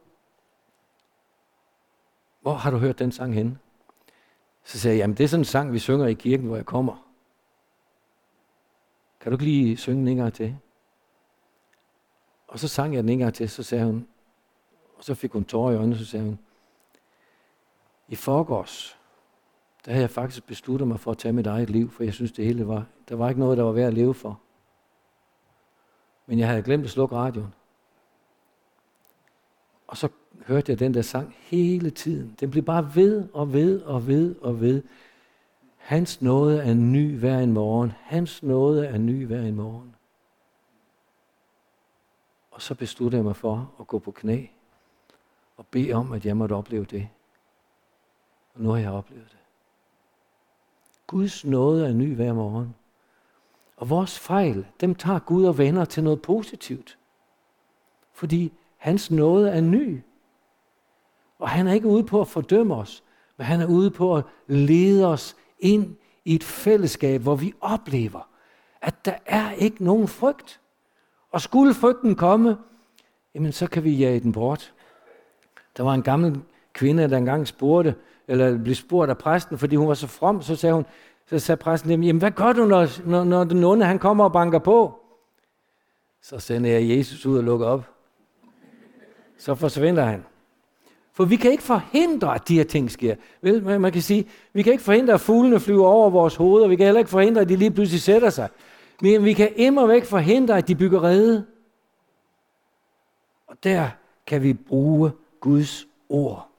hvor 2.40 2.52
har 2.52 2.70
du 2.70 2.78
hørt 2.78 2.98
den 2.98 3.12
sang 3.12 3.34
henne? 3.34 3.58
Så 4.64 4.78
siger 4.78 4.92
jeg, 4.92 4.98
jamen 4.98 5.16
det 5.16 5.24
er 5.24 5.28
sådan 5.28 5.40
en 5.40 5.44
sang, 5.44 5.72
vi 5.72 5.78
synger 5.78 6.06
i 6.06 6.14
kirken, 6.14 6.46
hvor 6.46 6.56
jeg 6.56 6.66
kommer. 6.66 7.10
Kan 9.20 9.32
du 9.32 9.34
ikke 9.34 9.44
lige 9.44 9.76
synge 9.76 10.00
den 10.00 10.08
en 10.08 10.16
gang 10.16 10.34
til? 10.34 10.56
Og 12.48 12.58
så 12.58 12.68
sang 12.68 12.94
jeg 12.94 13.02
den 13.02 13.08
en 13.08 13.18
gang 13.18 13.34
til, 13.34 13.50
så 13.50 13.62
sagde 13.62 13.84
hun, 13.84 14.08
og 14.96 15.04
så 15.04 15.14
fik 15.14 15.32
hun 15.32 15.44
tårer 15.44 15.72
i 15.72 15.76
øjnene, 15.76 15.98
så 15.98 16.06
sagde 16.06 16.24
hun, 16.24 16.38
i 18.08 18.16
forgårs, 18.16 18.99
der 19.84 19.92
havde 19.92 20.02
jeg 20.02 20.10
faktisk 20.10 20.46
besluttet 20.46 20.88
mig 20.88 21.00
for 21.00 21.10
at 21.10 21.18
tage 21.18 21.32
mit 21.32 21.46
eget 21.46 21.70
liv, 21.70 21.90
for 21.90 22.04
jeg 22.04 22.14
synes 22.14 22.32
det 22.32 22.44
hele 22.44 22.68
var, 22.68 22.86
der 23.08 23.16
var 23.16 23.28
ikke 23.28 23.40
noget, 23.40 23.58
der 23.58 23.64
var 23.64 23.72
værd 23.72 23.86
at 23.86 23.94
leve 23.94 24.14
for. 24.14 24.40
Men 26.26 26.38
jeg 26.38 26.48
havde 26.48 26.62
glemt 26.62 26.84
at 26.84 26.90
slukke 26.90 27.16
radioen. 27.16 27.54
Og 29.86 29.96
så 29.96 30.08
hørte 30.46 30.72
jeg 30.72 30.78
den 30.78 30.94
der 30.94 31.02
sang 31.02 31.36
hele 31.38 31.90
tiden. 31.90 32.36
Den 32.40 32.50
blev 32.50 32.64
bare 32.64 32.94
ved 32.94 33.28
og 33.32 33.52
ved 33.52 33.82
og 33.82 34.06
ved 34.06 34.36
og 34.36 34.60
ved. 34.60 34.82
Hans 35.76 36.22
nåde 36.22 36.62
er 36.62 36.74
ny 36.74 37.18
hver 37.18 37.38
en 37.38 37.52
morgen. 37.52 37.92
Hans 38.00 38.42
nåde 38.42 38.86
er 38.86 38.98
ny 38.98 39.26
hver 39.26 39.42
en 39.42 39.54
morgen. 39.54 39.94
Og 42.50 42.62
så 42.62 42.74
besluttede 42.74 43.18
jeg 43.18 43.24
mig 43.24 43.36
for 43.36 43.72
at 43.80 43.86
gå 43.86 43.98
på 43.98 44.10
knæ 44.10 44.46
og 45.56 45.66
bede 45.66 45.92
om, 45.92 46.12
at 46.12 46.26
jeg 46.26 46.36
måtte 46.36 46.52
opleve 46.52 46.84
det. 46.84 47.08
Og 48.54 48.60
nu 48.60 48.70
har 48.70 48.78
jeg 48.78 48.90
oplevet 48.90 49.28
det. 49.30 49.39
Guds 51.10 51.44
nåde 51.44 51.88
er 51.88 51.92
ny 51.92 52.14
hver 52.14 52.32
morgen. 52.32 52.74
Og 53.76 53.90
vores 53.90 54.18
fejl, 54.18 54.66
dem 54.80 54.94
tager 54.94 55.18
Gud 55.18 55.44
og 55.44 55.58
vender 55.58 55.84
til 55.84 56.04
noget 56.04 56.22
positivt. 56.22 56.98
Fordi 58.12 58.52
hans 58.76 59.10
nåde 59.10 59.50
er 59.50 59.60
ny. 59.60 60.02
Og 61.38 61.48
han 61.48 61.66
er 61.66 61.72
ikke 61.72 61.86
ude 61.86 62.04
på 62.04 62.20
at 62.20 62.28
fordømme 62.28 62.74
os, 62.74 63.02
men 63.36 63.46
han 63.46 63.60
er 63.60 63.66
ude 63.66 63.90
på 63.90 64.16
at 64.16 64.24
lede 64.46 65.06
os 65.06 65.36
ind 65.58 65.96
i 66.24 66.34
et 66.34 66.44
fællesskab, 66.44 67.20
hvor 67.20 67.36
vi 67.36 67.52
oplever, 67.60 68.28
at 68.82 69.04
der 69.04 69.14
er 69.26 69.52
ikke 69.52 69.84
nogen 69.84 70.08
frygt. 70.08 70.60
Og 71.30 71.40
skulle 71.40 71.74
frygten 71.74 72.14
komme, 72.14 72.56
jamen 73.34 73.52
så 73.52 73.66
kan 73.66 73.84
vi 73.84 73.90
jage 73.90 74.20
den 74.20 74.32
bort. 74.32 74.74
Der 75.76 75.82
var 75.82 75.94
en 75.94 76.02
gammel 76.02 76.40
kvinde, 76.72 77.10
der 77.10 77.16
engang 77.16 77.48
spurgte, 77.48 77.94
eller 78.30 78.58
blev 78.58 78.74
spurgt 78.74 79.10
af 79.10 79.18
præsten, 79.18 79.58
fordi 79.58 79.76
hun 79.76 79.88
var 79.88 79.94
så 79.94 80.06
from, 80.06 80.42
så 80.42 80.56
sagde 80.56 80.74
hun, 80.74 80.86
så 81.26 81.38
sagde 81.38 81.56
præsten, 81.56 82.02
jamen 82.02 82.18
hvad 82.18 82.30
gør 82.30 82.52
du, 82.52 82.64
når, 82.64 83.08
når, 83.08 83.24
når 83.24 83.44
den 83.44 83.64
onde 83.64 83.86
han 83.86 83.98
kommer 83.98 84.24
og 84.24 84.32
banker 84.32 84.58
på? 84.58 84.94
Så 86.22 86.38
sender 86.38 86.70
jeg 86.70 86.88
Jesus 86.88 87.26
ud 87.26 87.38
og 87.38 87.44
lukker 87.44 87.66
op. 87.66 87.90
Så 89.38 89.54
forsvinder 89.54 90.04
han. 90.04 90.24
For 91.12 91.24
vi 91.24 91.36
kan 91.36 91.50
ikke 91.50 91.62
forhindre, 91.62 92.34
at 92.34 92.48
de 92.48 92.56
her 92.56 92.64
ting 92.64 92.90
sker. 92.90 93.14
Vel, 93.42 93.80
man 93.80 93.92
kan 93.92 94.02
sige, 94.02 94.28
vi 94.52 94.62
kan 94.62 94.72
ikke 94.72 94.84
forhindre, 94.84 95.14
at 95.14 95.20
fuglene 95.20 95.60
flyver 95.60 95.86
over 95.86 96.10
vores 96.10 96.36
hoveder. 96.36 96.68
Vi 96.68 96.76
kan 96.76 96.86
heller 96.86 96.98
ikke 96.98 97.10
forhindre, 97.10 97.40
at 97.40 97.48
de 97.48 97.56
lige 97.56 97.70
pludselig 97.70 98.00
sætter 98.00 98.30
sig. 98.30 98.48
Men 99.02 99.24
vi 99.24 99.32
kan 99.32 99.52
immer 99.56 99.86
væk 99.86 100.04
forhindre, 100.04 100.58
at 100.58 100.68
de 100.68 100.74
bygger 100.74 101.02
rede. 101.02 101.46
Og 103.46 103.56
der 103.64 103.88
kan 104.26 104.42
vi 104.42 104.52
bruge 104.52 105.12
Guds 105.40 105.86
ord. 106.08 106.49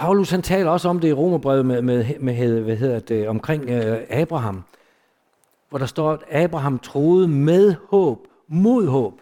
Paulus 0.00 0.30
han 0.30 0.42
taler 0.42 0.70
også 0.70 0.88
om 0.88 1.00
det 1.00 1.08
i 1.08 1.12
Romerbrevet 1.12 1.66
med, 1.66 1.82
med, 1.82 2.18
med 2.18 2.60
hvad 2.60 2.76
hedder 2.76 2.98
det, 2.98 3.28
omkring 3.28 3.70
øh, 3.70 4.06
Abraham, 4.10 4.62
hvor 5.68 5.78
der 5.78 5.86
står, 5.86 6.12
at 6.12 6.44
Abraham 6.44 6.78
troede 6.78 7.28
med 7.28 7.74
håb, 7.88 8.26
mod 8.48 8.86
håb. 8.86 9.20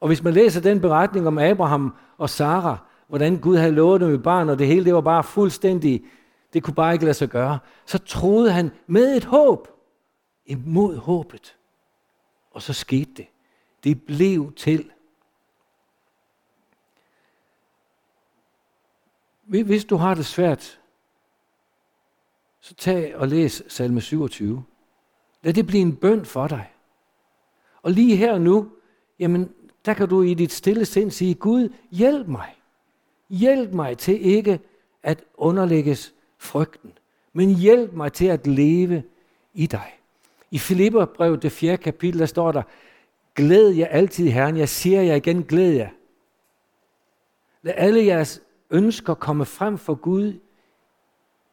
Og 0.00 0.08
hvis 0.08 0.22
man 0.22 0.32
læser 0.32 0.60
den 0.60 0.80
beretning 0.80 1.26
om 1.26 1.38
Abraham 1.38 1.94
og 2.18 2.30
Sara, 2.30 2.76
hvordan 3.08 3.36
Gud 3.36 3.56
havde 3.56 3.72
lovet 3.72 4.00
dem 4.00 4.14
et 4.14 4.22
barn, 4.22 4.48
og 4.48 4.58
det 4.58 4.66
hele 4.66 4.84
det 4.84 4.94
var 4.94 5.00
bare 5.00 5.24
fuldstændig, 5.24 6.04
det 6.52 6.62
kunne 6.62 6.74
bare 6.74 6.92
ikke 6.92 7.04
lade 7.04 7.14
sig 7.14 7.28
gøre, 7.28 7.58
så 7.86 7.98
troede 7.98 8.52
han 8.52 8.70
med 8.86 9.16
et 9.16 9.24
håb 9.24 9.68
imod 10.46 10.96
håbet. 10.96 11.56
Og 12.50 12.62
så 12.62 12.72
skete 12.72 13.10
det. 13.16 13.26
Det 13.84 14.02
blev 14.02 14.52
til. 14.56 14.90
Hvis 19.46 19.84
du 19.84 19.96
har 19.96 20.14
det 20.14 20.26
svært, 20.26 20.80
så 22.60 22.74
tag 22.74 23.16
og 23.16 23.28
læs 23.28 23.62
salme 23.68 24.00
27. 24.00 24.64
Lad 25.42 25.52
det 25.52 25.66
blive 25.66 25.82
en 25.82 25.96
bøn 25.96 26.24
for 26.24 26.48
dig. 26.48 26.70
Og 27.82 27.90
lige 27.90 28.16
her 28.16 28.32
og 28.32 28.40
nu, 28.40 28.68
jamen, 29.18 29.50
der 29.84 29.94
kan 29.94 30.08
du 30.08 30.22
i 30.22 30.34
dit 30.34 30.52
stille 30.52 30.84
sind 30.84 31.10
sige, 31.10 31.34
Gud, 31.34 31.68
hjælp 31.90 32.28
mig. 32.28 32.54
Hjælp 33.28 33.72
mig 33.72 33.98
til 33.98 34.26
ikke 34.26 34.60
at 35.02 35.24
underlægges 35.34 36.14
frygten, 36.38 36.92
men 37.32 37.54
hjælp 37.54 37.92
mig 37.92 38.12
til 38.12 38.26
at 38.26 38.46
leve 38.46 39.02
i 39.54 39.66
dig. 39.66 39.98
I 40.50 40.58
Filipperbrevet, 40.58 41.42
det 41.42 41.52
fjerde 41.52 41.76
kapitel, 41.76 42.20
der 42.20 42.26
står 42.26 42.52
der, 42.52 42.62
glæd 43.34 43.70
jer 43.70 43.86
altid, 43.86 44.28
Herren. 44.28 44.56
Jeg 44.56 44.68
siger 44.68 45.02
jer 45.02 45.14
igen, 45.14 45.42
glæd 45.42 45.72
jer. 45.72 45.88
Lad 47.62 47.74
alle 47.76 48.04
jeres 48.04 48.42
ønsker 48.70 49.14
komme 49.14 49.44
frem 49.44 49.78
for 49.78 49.94
Gud 49.94 50.40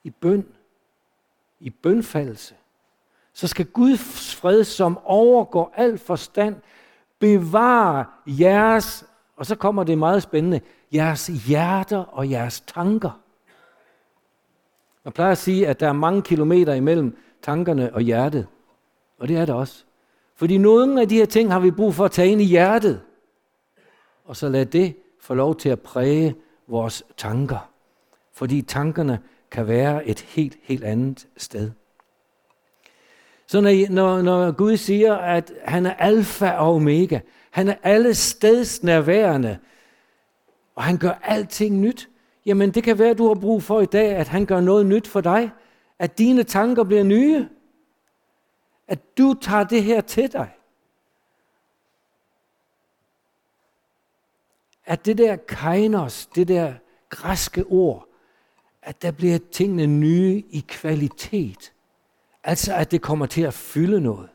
i 0.03 0.09
bøn, 0.09 0.45
i 1.59 1.69
bønfaldelse, 1.69 2.55
så 3.33 3.47
skal 3.47 3.65
Guds 3.65 4.35
fred, 4.35 4.63
som 4.63 4.99
overgår 5.03 5.73
al 5.75 5.97
forstand, 5.97 6.55
bevare 7.19 8.05
jeres, 8.27 9.05
og 9.35 9.45
så 9.45 9.55
kommer 9.55 9.83
det 9.83 9.97
meget 9.97 10.23
spændende, 10.23 10.61
jeres 10.93 11.27
hjerter 11.27 11.97
og 11.97 12.29
jeres 12.29 12.61
tanker. 12.61 13.19
Man 15.03 15.11
plejer 15.11 15.31
at 15.31 15.37
sige, 15.37 15.67
at 15.67 15.79
der 15.79 15.87
er 15.87 15.93
mange 15.93 16.21
kilometer 16.21 16.73
imellem 16.73 17.17
tankerne 17.41 17.93
og 17.93 18.01
hjertet. 18.01 18.47
Og 19.19 19.27
det 19.27 19.37
er 19.37 19.45
det 19.45 19.55
også. 19.55 19.83
Fordi 20.35 20.57
nogle 20.57 21.01
af 21.01 21.09
de 21.09 21.15
her 21.15 21.25
ting 21.25 21.51
har 21.51 21.59
vi 21.59 21.71
brug 21.71 21.93
for 21.93 22.05
at 22.05 22.11
tage 22.11 22.31
ind 22.31 22.41
i 22.41 22.45
hjertet. 22.45 23.01
Og 24.25 24.35
så 24.35 24.49
lad 24.49 24.65
det 24.65 24.95
få 25.19 25.33
lov 25.33 25.55
til 25.55 25.69
at 25.69 25.79
præge 25.79 26.35
vores 26.71 27.03
tanker. 27.17 27.69
Fordi 28.33 28.61
tankerne 28.61 29.19
kan 29.51 29.67
være 29.67 30.07
et 30.07 30.19
helt, 30.19 30.57
helt 30.63 30.83
andet 30.83 31.27
sted. 31.37 31.71
Så 33.47 33.61
når, 33.61 33.91
når, 33.91 34.21
når 34.21 34.51
Gud 34.51 34.77
siger, 34.77 35.15
at 35.15 35.53
han 35.65 35.85
er 35.85 35.93
alfa 35.93 36.51
og 36.51 36.75
omega, 36.75 37.19
han 37.51 37.67
er 37.67 37.75
alle 37.83 38.13
steds 38.13 38.83
nærværende, 38.83 39.57
og 40.75 40.83
han 40.83 40.97
gør 40.97 41.19
alting 41.23 41.77
nyt, 41.77 42.09
jamen 42.45 42.71
det 42.71 42.83
kan 42.83 42.99
være, 42.99 43.09
at 43.09 43.17
du 43.17 43.27
har 43.27 43.35
brug 43.35 43.63
for 43.63 43.81
i 43.81 43.85
dag, 43.85 44.15
at 44.15 44.27
han 44.27 44.45
gør 44.45 44.61
noget 44.61 44.85
nyt 44.85 45.07
for 45.07 45.21
dig, 45.21 45.51
at 45.99 46.17
dine 46.17 46.43
tanker 46.43 46.83
bliver 46.83 47.03
nye, 47.03 47.47
at 48.87 49.17
du 49.17 49.33
tager 49.41 49.63
det 49.63 49.83
her 49.83 50.01
til 50.01 50.33
dig. 50.33 50.49
At 54.85 55.05
det 55.05 55.17
der 55.17 55.35
kainos, 55.35 56.25
det 56.25 56.47
der 56.47 56.73
græske 57.09 57.63
ord, 57.63 58.07
at 58.81 59.01
der 59.01 59.11
bliver 59.11 59.39
tingene 59.51 59.87
nye 59.87 60.43
i 60.49 60.65
kvalitet. 60.67 61.73
Altså 62.43 62.75
at 62.75 62.91
det 62.91 63.01
kommer 63.01 63.25
til 63.25 63.41
at 63.41 63.53
fylde 63.53 64.01
noget. 64.01 64.29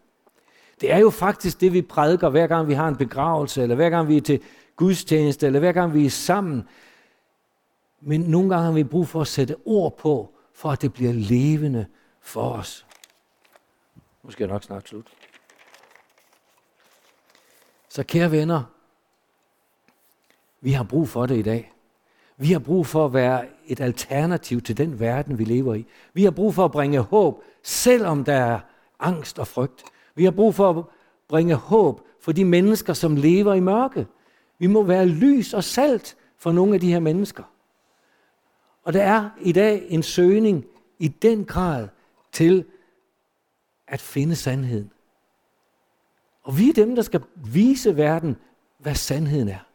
Det 0.81 0.93
er 0.93 0.99
jo 0.99 1.11
faktisk 1.11 1.61
det, 1.61 1.73
vi 1.73 1.83
prædiker, 1.83 2.29
hver 2.29 2.47
gang 2.47 2.69
vi 2.69 2.75
har 2.75 2.89
en 2.89 2.97
begravelse, 2.97 3.63
eller 3.63 3.75
hver 3.75 3.91
gang 3.91 4.09
vi 4.09 4.17
er 4.17 4.21
til 4.21 4.43
gudstjeneste, 4.77 5.47
eller 5.47 5.61
hver 5.61 5.73
gang 5.73 5.95
vi 5.95 6.07
er 6.07 6.11
sammen. 6.11 6.69
Men 8.01 8.21
nogle 8.21 8.51
gange 8.51 8.65
har 8.65 8.73
vi 8.73 8.85
brug 8.85 9.09
for 9.09 9.21
at 9.21 9.27
sætte 9.27 9.57
ord 9.65 9.97
på, 9.99 10.35
for 10.53 10.71
at 10.71 10.83
det 10.83 10.93
bliver 10.93 11.13
levende 11.13 11.87
for 12.21 12.51
os. 12.51 12.87
Nu 14.23 14.31
skal 14.31 14.45
jeg 14.45 14.53
nok 14.53 14.63
snart 14.63 14.89
slut. 14.89 15.07
Så 17.89 18.03
kære 18.03 18.31
venner, 18.31 18.63
vi 20.67 20.73
har 20.73 20.85
brug 20.85 21.09
for 21.09 21.27
det 21.27 21.39
i 21.39 21.43
dag. 21.43 21.73
Vi 22.37 22.53
har 22.53 22.59
brug 22.59 22.87
for 22.87 23.05
at 23.05 23.15
være 23.15 23.45
et 23.67 23.81
alternativ 23.81 24.61
til 24.61 24.77
den 24.77 25.01
verden, 25.01 25.39
vi 25.39 25.45
lever 25.45 25.75
i. 25.75 25.87
Vi 26.13 26.25
har 26.25 26.31
brug 26.31 26.55
for 26.55 26.65
at 26.65 26.73
bringe 26.73 27.01
håb, 27.01 27.43
selvom 27.63 28.25
der 28.25 28.33
er 28.33 28.61
angst 29.01 29.39
og 29.39 29.47
frygt. 29.47 29.85
Vi 30.15 30.25
har 30.25 30.31
brug 30.31 30.55
for 30.55 30.71
at 30.71 30.85
bringe 31.29 31.55
håb 31.55 32.01
for 32.21 32.33
de 32.33 32.45
mennesker, 32.45 32.93
som 32.93 33.17
lever 33.17 33.55
i 33.55 33.61
mørke. 33.61 34.07
Vi 34.59 34.67
må 34.67 34.83
være 34.83 35.07
lys 35.07 35.55
og 35.55 35.65
salt 35.65 36.17
for 36.39 36.53
nogle 36.53 36.75
af 36.75 36.81
de 36.81 36.93
her 36.93 37.01
mennesker. 37.01 37.43
Og 38.83 38.93
der 38.93 39.03
er 39.03 39.31
i 39.41 39.53
dag 39.53 39.87
en 39.89 40.03
søgning 40.03 40.65
i 40.99 41.09
den 41.09 41.45
grad 41.45 41.89
til 42.33 42.65
at 43.89 44.01
finde 44.01 44.37
sandheden. 44.37 44.91
Og 46.43 46.59
vi 46.59 46.69
er 46.69 46.73
dem, 46.73 46.95
der 46.95 47.03
skal 47.03 47.23
vise 47.35 47.97
verden, 47.97 48.37
hvad 48.79 48.95
sandheden 48.95 49.49
er. 49.49 49.66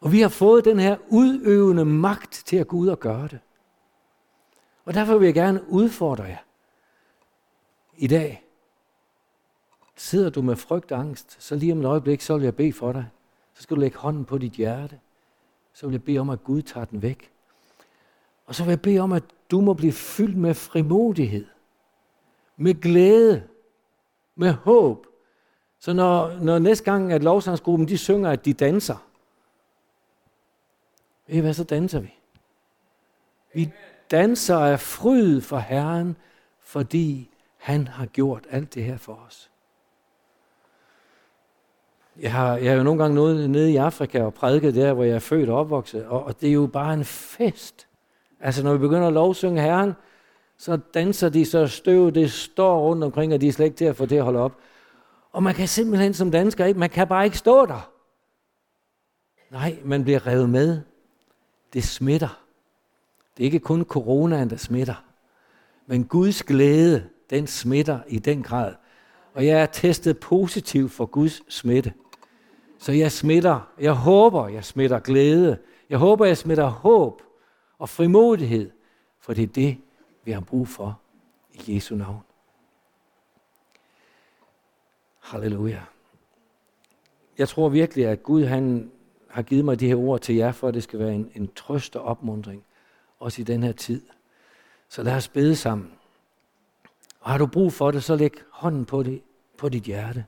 Og 0.00 0.12
vi 0.12 0.20
har 0.20 0.28
fået 0.28 0.64
den 0.64 0.78
her 0.78 0.96
udøvende 1.08 1.84
magt 1.84 2.42
til 2.46 2.56
at 2.56 2.68
gå 2.68 2.76
ud 2.76 2.88
og 2.88 3.00
gøre 3.00 3.28
det. 3.28 3.38
Og 4.84 4.94
derfor 4.94 5.18
vil 5.18 5.26
jeg 5.26 5.34
gerne 5.34 5.68
udfordre 5.68 6.24
jer 6.24 6.38
i 7.96 8.06
dag. 8.06 8.42
Sidder 9.96 10.30
du 10.30 10.42
med 10.42 10.56
frygt 10.56 10.92
og 10.92 11.00
angst, 11.00 11.36
så 11.42 11.54
lige 11.54 11.72
om 11.72 11.80
et 11.80 11.84
øjeblik, 11.84 12.20
så 12.20 12.36
vil 12.36 12.44
jeg 12.44 12.56
bede 12.56 12.72
for 12.72 12.92
dig. 12.92 13.06
Så 13.54 13.62
skal 13.62 13.76
du 13.76 13.80
lægge 13.80 13.98
hånden 13.98 14.24
på 14.24 14.38
dit 14.38 14.52
hjerte. 14.52 15.00
Så 15.72 15.86
vil 15.86 15.92
jeg 15.92 16.04
bede 16.04 16.18
om, 16.18 16.30
at 16.30 16.44
Gud 16.44 16.62
tager 16.62 16.84
den 16.84 17.02
væk. 17.02 17.30
Og 18.46 18.54
så 18.54 18.64
vil 18.64 18.70
jeg 18.70 18.82
bede 18.82 18.98
om, 18.98 19.12
at 19.12 19.22
du 19.50 19.60
må 19.60 19.74
blive 19.74 19.92
fyldt 19.92 20.36
med 20.36 20.54
frimodighed, 20.54 21.46
med 22.56 22.80
glæde, 22.80 23.42
med 24.34 24.52
håb. 24.52 25.06
Så 25.78 25.92
når, 25.92 26.38
når 26.38 26.58
næste 26.58 26.84
gang, 26.84 27.12
at 27.12 27.22
lovsangsgruppen 27.22 27.88
de 27.88 27.98
synger, 27.98 28.30
at 28.30 28.44
de 28.44 28.52
danser, 28.52 29.05
ved 31.26 31.36
I 31.36 31.40
hvad, 31.40 31.54
så 31.54 31.64
danser 31.64 32.00
vi. 32.00 32.14
Vi 33.54 33.72
danser 34.10 34.56
af 34.56 34.80
fryd 34.80 35.40
for 35.40 35.58
Herren, 35.58 36.16
fordi 36.60 37.30
han 37.56 37.88
har 37.88 38.06
gjort 38.06 38.46
alt 38.50 38.74
det 38.74 38.84
her 38.84 38.96
for 38.96 39.24
os. 39.26 39.50
Jeg 42.20 42.32
har, 42.32 42.56
jeg 42.56 42.70
har 42.70 42.76
jo 42.76 42.82
nogle 42.82 43.02
gange 43.02 43.14
nået 43.14 43.50
nede 43.50 43.72
i 43.72 43.76
Afrika 43.76 44.22
og 44.22 44.34
prædiket 44.34 44.74
der, 44.74 44.92
hvor 44.92 45.04
jeg 45.04 45.14
er 45.14 45.18
født 45.18 45.48
og 45.48 45.58
opvokset, 45.58 46.06
og, 46.06 46.24
og 46.24 46.40
det 46.40 46.48
er 46.48 46.52
jo 46.52 46.66
bare 46.66 46.94
en 46.94 47.04
fest. 47.04 47.86
Altså 48.40 48.64
når 48.64 48.72
vi 48.72 48.78
begynder 48.78 49.06
at 49.06 49.12
lovsynge 49.12 49.62
Herren, 49.62 49.92
så 50.58 50.78
danser 50.94 51.28
de, 51.28 51.44
så 51.44 51.66
støv 51.66 52.10
det 52.10 52.32
står 52.32 52.80
rundt 52.80 53.04
omkring, 53.04 53.34
og 53.34 53.40
de 53.40 53.48
er 53.48 53.52
slet 53.52 53.64
ikke 53.64 53.76
til 53.76 53.84
at 53.84 53.96
få 53.96 54.06
det 54.06 54.16
at 54.16 54.24
holde 54.24 54.38
op. 54.38 54.52
Og 55.32 55.42
man 55.42 55.54
kan 55.54 55.68
simpelthen 55.68 56.14
som 56.14 56.30
dansker 56.30 56.64
ikke, 56.64 56.80
man 56.80 56.90
kan 56.90 57.08
bare 57.08 57.24
ikke 57.24 57.38
stå 57.38 57.66
der. 57.66 57.90
Nej, 59.50 59.78
man 59.84 60.04
bliver 60.04 60.26
revet 60.26 60.50
med. 60.50 60.80
Det 61.76 61.84
smitter. 61.84 62.42
Det 63.36 63.42
er 63.42 63.44
ikke 63.44 63.58
kun 63.58 63.84
coronaen, 63.84 64.50
der 64.50 64.56
smitter. 64.56 65.04
Men 65.86 66.04
Guds 66.04 66.42
glæde, 66.42 67.08
den 67.30 67.46
smitter 67.46 68.00
i 68.08 68.18
den 68.18 68.42
grad. 68.42 68.74
Og 69.34 69.46
jeg 69.46 69.62
er 69.62 69.66
testet 69.66 70.20
positiv 70.20 70.88
for 70.88 71.06
Guds 71.06 71.54
smitte. 71.54 71.94
Så 72.78 72.92
jeg 72.92 73.12
smitter, 73.12 73.72
jeg 73.80 73.92
håber, 73.92 74.48
jeg 74.48 74.64
smitter 74.64 74.98
glæde. 74.98 75.58
Jeg 75.90 75.98
håber, 75.98 76.24
jeg 76.24 76.36
smitter 76.36 76.66
håb 76.66 77.22
og 77.78 77.88
frimodighed. 77.88 78.70
For 79.20 79.34
det 79.34 79.42
er 79.42 79.52
det, 79.52 79.78
vi 80.24 80.32
har 80.32 80.40
brug 80.40 80.68
for 80.68 81.00
i 81.52 81.74
Jesu 81.74 81.94
navn. 81.94 82.22
Halleluja. 85.20 85.82
Jeg 87.38 87.48
tror 87.48 87.68
virkelig, 87.68 88.06
at 88.06 88.22
Gud 88.22 88.44
han 88.44 88.90
har 89.36 89.42
givet 89.42 89.64
mig 89.64 89.80
de 89.80 89.88
her 89.88 89.96
ord 89.96 90.20
til 90.20 90.34
jer, 90.34 90.52
for 90.52 90.68
at 90.68 90.74
det 90.74 90.82
skal 90.82 90.98
være 90.98 91.14
en, 91.14 91.30
en 91.34 91.48
trøst 91.56 91.96
og 91.96 92.04
opmundring, 92.04 92.64
også 93.20 93.42
i 93.42 93.44
den 93.44 93.62
her 93.62 93.72
tid. 93.72 94.02
Så 94.88 95.02
lad 95.02 95.16
os 95.16 95.28
bede 95.28 95.56
sammen. 95.56 95.92
Og 97.20 97.30
har 97.30 97.38
du 97.38 97.46
brug 97.46 97.72
for 97.72 97.90
det, 97.90 98.04
så 98.04 98.16
læg 98.16 98.32
hånden 98.50 98.84
på, 98.84 99.02
det, 99.02 99.22
på 99.58 99.68
dit 99.68 99.82
hjerte. 99.82 100.24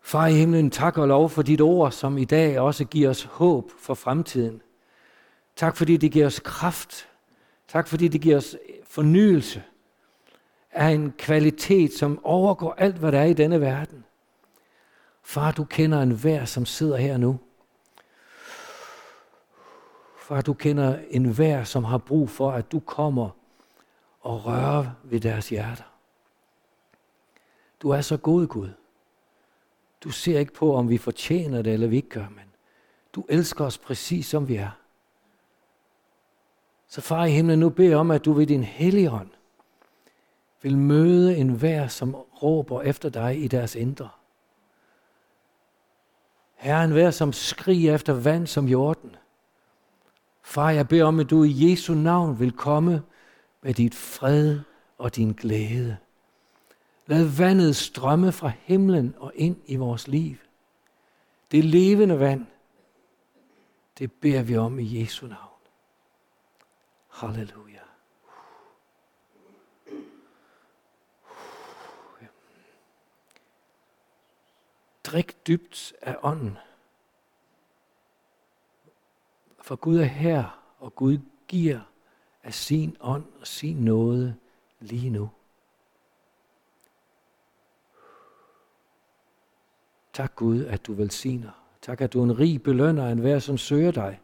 Far 0.00 0.26
i 0.26 0.32
himlen, 0.32 0.70
tak 0.70 0.98
og 0.98 1.08
lov 1.08 1.28
for 1.30 1.42
dit 1.42 1.60
ord, 1.60 1.92
som 1.92 2.18
i 2.18 2.24
dag 2.24 2.60
også 2.60 2.84
giver 2.84 3.10
os 3.10 3.22
håb 3.22 3.70
for 3.78 3.94
fremtiden. 3.94 4.62
Tak 5.56 5.76
fordi 5.76 5.96
det 5.96 6.12
giver 6.12 6.26
os 6.26 6.40
kraft. 6.40 7.08
Tak 7.68 7.88
fordi 7.88 8.08
det 8.08 8.20
giver 8.20 8.36
os 8.36 8.56
fornyelse 8.84 9.62
af 10.72 10.88
en 10.88 11.12
kvalitet, 11.18 11.92
som 11.92 12.24
overgår 12.24 12.74
alt, 12.78 12.96
hvad 12.96 13.12
der 13.12 13.20
er 13.20 13.24
i 13.24 13.34
denne 13.34 13.60
verden. 13.60 14.04
Far, 15.22 15.52
du 15.52 15.64
kender 15.64 16.02
enhver, 16.02 16.44
som 16.44 16.66
sidder 16.66 16.96
her 16.96 17.16
nu. 17.16 17.40
Far, 20.18 20.40
du 20.40 20.54
kender 20.54 20.98
enhver, 21.10 21.64
som 21.64 21.84
har 21.84 21.98
brug 21.98 22.30
for, 22.30 22.52
at 22.52 22.72
du 22.72 22.80
kommer 22.80 23.30
og 24.20 24.46
rører 24.46 24.86
ved 25.02 25.20
deres 25.20 25.48
hjerter. 25.48 25.84
Du 27.82 27.90
er 27.90 28.00
så 28.00 28.16
god, 28.16 28.46
Gud. 28.46 28.68
Du 30.04 30.10
ser 30.10 30.38
ikke 30.38 30.52
på, 30.52 30.74
om 30.74 30.88
vi 30.88 30.98
fortjener 30.98 31.62
det, 31.62 31.72
eller 31.72 31.86
vi 31.86 31.96
ikke 31.96 32.08
gør, 32.08 32.28
men 32.28 32.44
du 33.14 33.24
elsker 33.28 33.64
os 33.64 33.78
præcis, 33.78 34.26
som 34.26 34.48
vi 34.48 34.56
er. 34.56 34.70
Så 36.88 37.00
far 37.00 37.24
i 37.24 37.30
himlen, 37.30 37.58
nu 37.58 37.68
beder 37.68 37.96
om, 37.96 38.10
at 38.10 38.24
du 38.24 38.32
ved 38.32 38.46
din 38.46 38.64
hellige 38.64 39.10
ånd 39.10 39.30
vil 40.62 40.78
møde 40.78 41.36
enhver, 41.36 41.88
som 41.88 42.14
råber 42.14 42.82
efter 42.82 43.08
dig 43.08 43.44
i 43.44 43.48
deres 43.48 43.74
indre. 43.74 44.08
Herren, 46.60 46.94
vær 46.94 47.10
som 47.10 47.32
skriger 47.32 47.94
efter 47.94 48.12
vand 48.12 48.46
som 48.46 48.68
jorden. 48.68 49.16
Far, 50.42 50.70
jeg 50.70 50.88
beder 50.88 51.04
om, 51.04 51.20
at 51.20 51.30
du 51.30 51.44
i 51.44 51.70
Jesu 51.70 51.94
navn 51.94 52.40
vil 52.40 52.52
komme 52.52 53.02
med 53.62 53.74
dit 53.74 53.94
fred 53.94 54.60
og 54.98 55.16
din 55.16 55.32
glæde. 55.32 55.96
Lad 57.06 57.24
vandet 57.24 57.76
strømme 57.76 58.32
fra 58.32 58.52
himlen 58.60 59.14
og 59.18 59.32
ind 59.34 59.56
i 59.66 59.76
vores 59.76 60.08
liv. 60.08 60.36
Det 61.50 61.64
levende 61.64 62.20
vand, 62.20 62.46
det 63.98 64.12
beder 64.12 64.42
vi 64.42 64.56
om 64.56 64.78
i 64.78 65.00
Jesu 65.00 65.26
navn. 65.26 65.60
Halleluja. 67.08 67.79
Drik 75.12 75.46
dybt 75.46 75.92
af 76.02 76.16
ånden. 76.22 76.58
For 79.62 79.76
Gud 79.76 79.98
er 79.98 80.04
her, 80.04 80.60
og 80.78 80.94
Gud 80.94 81.18
giver 81.48 81.80
af 82.42 82.54
sin 82.54 82.96
ånd 83.00 83.24
og 83.40 83.46
sin 83.46 83.76
nåde 83.76 84.36
lige 84.80 85.10
nu. 85.10 85.30
Tak 90.12 90.34
Gud, 90.36 90.64
at 90.64 90.86
du 90.86 90.94
velsigner. 90.94 91.50
Tak, 91.82 92.00
at 92.00 92.12
du 92.12 92.20
er 92.20 92.24
en 92.24 92.38
rig 92.38 92.62
belønner 92.62 93.06
af 93.06 93.12
enhver, 93.12 93.38
som 93.38 93.58
søger 93.58 93.90
dig. 93.90 94.20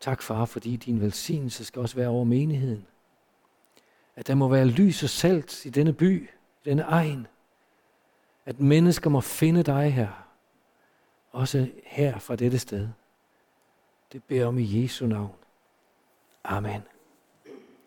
Tak, 0.00 0.22
far, 0.22 0.44
fordi 0.44 0.76
din 0.76 1.00
velsignelse 1.00 1.64
skal 1.64 1.82
også 1.82 1.96
være 1.96 2.08
over 2.08 2.24
menigheden. 2.24 2.86
At 4.16 4.26
der 4.26 4.34
må 4.34 4.48
være 4.48 4.66
lys 4.66 5.02
og 5.02 5.08
salt 5.08 5.64
i 5.64 5.70
denne 5.70 5.92
by, 5.92 6.30
i 6.64 6.68
denne 6.68 6.82
egen. 6.82 7.26
At 8.46 8.60
mennesker 8.60 9.10
må 9.10 9.20
finde 9.20 9.62
dig 9.62 9.92
her. 9.92 10.28
Også 11.32 11.68
her 11.84 12.18
fra 12.18 12.36
dette 12.36 12.58
sted. 12.58 12.88
Det 14.12 14.24
beder 14.24 14.46
om 14.46 14.58
i 14.58 14.82
Jesu 14.82 15.06
navn. 15.06 15.34
Amen. 16.44 16.82